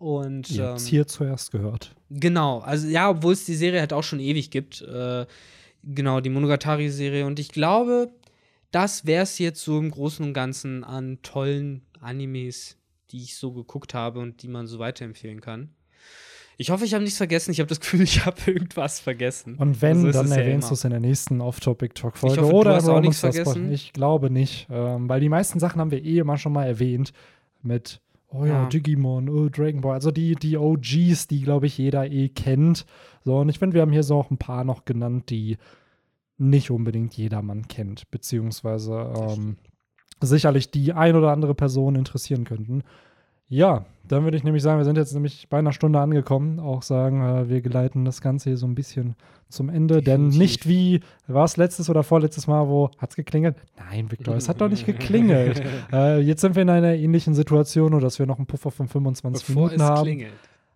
[0.00, 1.94] Und Ihr ähm, habt's hier zuerst gehört.
[2.08, 4.80] Genau, also ja, obwohl es die Serie halt auch schon ewig gibt.
[4.80, 5.26] Äh,
[5.84, 7.26] genau, die Monogatari-Serie.
[7.26, 8.10] Und ich glaube,
[8.70, 12.78] das wäre es jetzt so im Großen und Ganzen an tollen Animes,
[13.10, 15.68] die ich so geguckt habe und die man so weiterempfehlen kann.
[16.56, 17.50] Ich hoffe, ich habe nichts vergessen.
[17.50, 19.56] Ich habe das Gefühl, ich habe irgendwas vergessen.
[19.56, 20.68] Und wenn, Also dann ja erwähnst immer.
[20.70, 22.40] du es in der nächsten Off-Topic-Talk-Folge.
[22.40, 23.70] Hoffe, du Oder hast auch nichts vergessen.
[23.70, 27.12] Ich glaube nicht, ähm, weil die meisten Sachen haben wir eh immer schon mal erwähnt.
[27.62, 28.00] Mit,
[28.30, 28.68] oh ja, Ja.
[28.68, 29.94] Digimon, oh, Dragon Ball.
[29.94, 32.86] Also die, die OGs, die, glaube ich, jeder eh kennt.
[33.24, 35.58] So, und ich finde, wir haben hier so auch ein paar noch genannt, die
[36.38, 39.56] nicht unbedingt jedermann kennt, beziehungsweise ähm,
[40.20, 42.82] sicherlich die ein oder andere Person interessieren könnten.
[43.50, 46.58] Ja, dann würde ich nämlich sagen, wir sind jetzt nämlich bei einer Stunde angekommen.
[46.60, 49.16] Auch sagen, äh, wir geleiten das Ganze hier so ein bisschen
[49.48, 49.96] zum Ende.
[50.02, 50.38] Denn Definitiv.
[50.38, 53.56] nicht wie, war es letztes oder vorletztes Mal, wo hat es geklingelt?
[53.76, 55.62] Nein, Victor, es hat doch nicht geklingelt.
[55.92, 58.88] äh, jetzt sind wir in einer ähnlichen Situation, nur dass wir noch einen Puffer von
[58.88, 60.02] 25 Bevor Minuten es haben.
[60.04, 60.32] klingelt.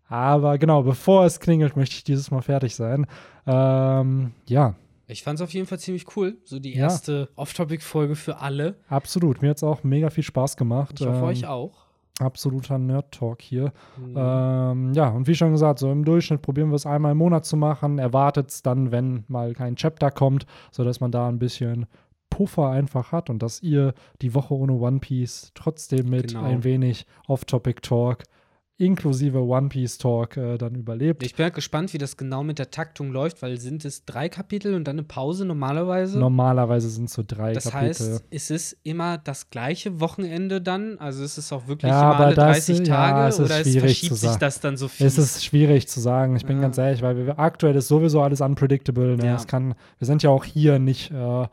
[0.08, 3.06] Aber genau, bevor es klingelt, möchte ich dieses Mal fertig sein.
[3.46, 4.74] Ähm, ja,
[5.06, 6.36] Ich fand es auf jeden Fall ziemlich cool.
[6.44, 6.84] So die Ja.
[6.84, 8.76] erste Off-Topic-Folge für alle.
[8.88, 9.42] absolut.
[9.42, 10.96] Mir hat es auch mega viel Spaß gemacht.
[11.00, 11.83] Ich hoffe, Ähm, euch auch.
[12.20, 13.72] Absoluter Nerd-Talk hier.
[13.96, 14.14] Mhm.
[14.16, 17.44] Ähm, ja, und wie schon gesagt, so im Durchschnitt probieren wir es einmal im Monat
[17.44, 17.98] zu machen.
[17.98, 21.86] Erwartet es dann, wenn mal kein Chapter kommt, sodass man da ein bisschen
[22.30, 26.44] Puffer einfach hat und dass ihr die Woche ohne One Piece trotzdem mit Genau.
[26.44, 28.22] ein wenig Off-Topic-Talk
[28.76, 31.22] inklusive One Piece-Talk äh, dann überlebt.
[31.22, 34.28] Ich bin halt gespannt, wie das genau mit der Taktung läuft, weil sind es drei
[34.28, 36.18] Kapitel und dann eine Pause normalerweise?
[36.18, 37.88] Normalerweise sind es so drei das Kapitel.
[37.88, 40.98] heißt, ist es immer das gleiche Wochenende dann?
[40.98, 43.60] Also ist es auch wirklich Ja, immer alle das- 30 ja, Tage es ist oder
[43.60, 44.40] es schwierig verschiebt zu sich sagen.
[44.40, 45.06] das dann so viel?
[45.06, 46.62] Es ist schwierig zu sagen, ich bin Ja.
[46.62, 49.16] ganz ehrlich, weil wir, aktuell ist sowieso alles unpredictable.
[49.16, 49.26] Ne?
[49.26, 49.36] Ja.
[49.36, 51.46] Es kann, wir sind ja auch hier nicht, äh,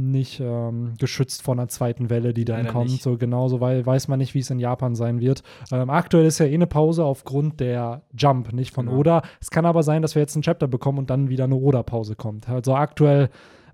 [0.00, 2.90] nicht ähm, geschützt vor einer zweiten Welle, die dann Leider kommt.
[2.90, 3.02] nicht.
[3.02, 5.42] So genauso, weil weiß man nicht, wie es in Japan sein wird.
[5.70, 8.98] Ähm, aktuell ist ja eh eine Pause aufgrund der Jump, nicht von Genau.
[8.98, 9.22] Oda.
[9.40, 12.16] Es kann aber sein, dass wir jetzt ein Chapter bekommen und dann wieder eine Oda-Pause
[12.16, 12.48] kommt.
[12.48, 13.28] Also aktuell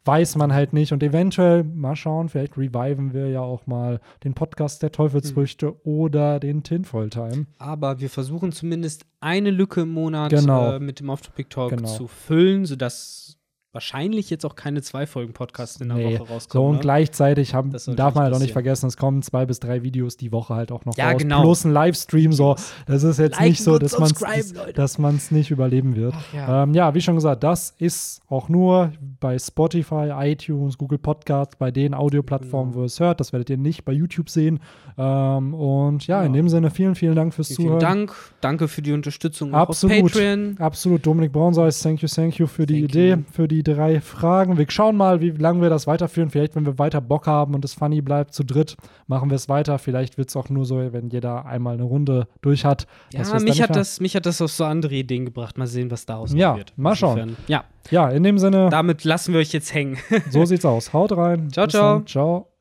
[0.04, 4.34] weiß man halt nicht und eventuell, mal schauen, vielleicht reviven wir ja auch mal den
[4.34, 5.74] Podcast der Teufelsfrüchte Hm.
[5.82, 7.46] oder den Tinfoil Time.
[7.58, 10.74] Aber wir versuchen zumindest eine Lücke im Monat Genau.
[10.74, 11.88] äh, mit dem Off-Topic-Talk Genau.
[11.88, 13.35] zu füllen, sodass
[13.76, 16.04] wahrscheinlich jetzt auch keine zwei Folgen Podcast in der Nee.
[16.18, 16.68] Woche So, rauskommen.
[16.70, 16.80] und ne?
[16.80, 20.32] gleichzeitig haben, darf man halt auch nicht vergessen, es kommen zwei bis drei Videos die
[20.32, 21.18] Woche halt auch noch Ja, raus.
[21.22, 21.42] genau.
[21.42, 22.56] Plus ein Livestream, so.
[22.86, 26.14] Das ist jetzt Liken nicht so, dass man es dass man's nicht überleben wird.
[26.16, 26.62] Ach ja.
[26.64, 31.70] Ähm, ja, wie schon gesagt, das ist auch nur bei Spotify, iTunes, Google Podcasts, bei
[31.70, 32.80] den Audioplattformen, Genau.
[32.80, 33.20] wo ihr es hört.
[33.20, 34.60] Das werdet ihr nicht bei YouTube sehen.
[34.98, 36.40] Ähm, und ja, in Ja.
[36.40, 37.80] dem Sinne, vielen, vielen Dank fürs Vielen, vielen Zuhören.
[37.80, 38.14] Dank.
[38.40, 39.96] Danke für die Unterstützung Absolut.
[40.04, 40.56] auf Patreon.
[40.58, 43.16] Absolut, Dominik Braunseis, thank you, thank you für die Thank Idee, you.
[43.30, 44.56] für die drei Fragen.
[44.58, 46.30] Wir schauen mal, wie lange wir das weiterführen.
[46.30, 49.48] Vielleicht, wenn wir weiter Bock haben und es funny bleibt, zu dritt, machen wir es
[49.48, 49.78] weiter.
[49.78, 52.86] Vielleicht wird es auch nur so, wenn jeder einmal eine Runde durch hat.
[53.12, 55.58] Ja, mich hat, das, mich hat das auf so andere Ideen gebracht.
[55.58, 56.72] Mal sehen, was daraus noch Ja, wird.
[56.76, 57.18] mal schauen.
[57.18, 59.98] Insofern, Ja, Ja, in dem Sinne, damit lassen wir euch jetzt hängen.
[60.30, 60.92] so sieht's aus.
[60.92, 61.50] Haut rein.
[61.50, 61.94] Ciao, Bis ciao.
[61.98, 62.06] Dann.
[62.06, 62.55] Ciao.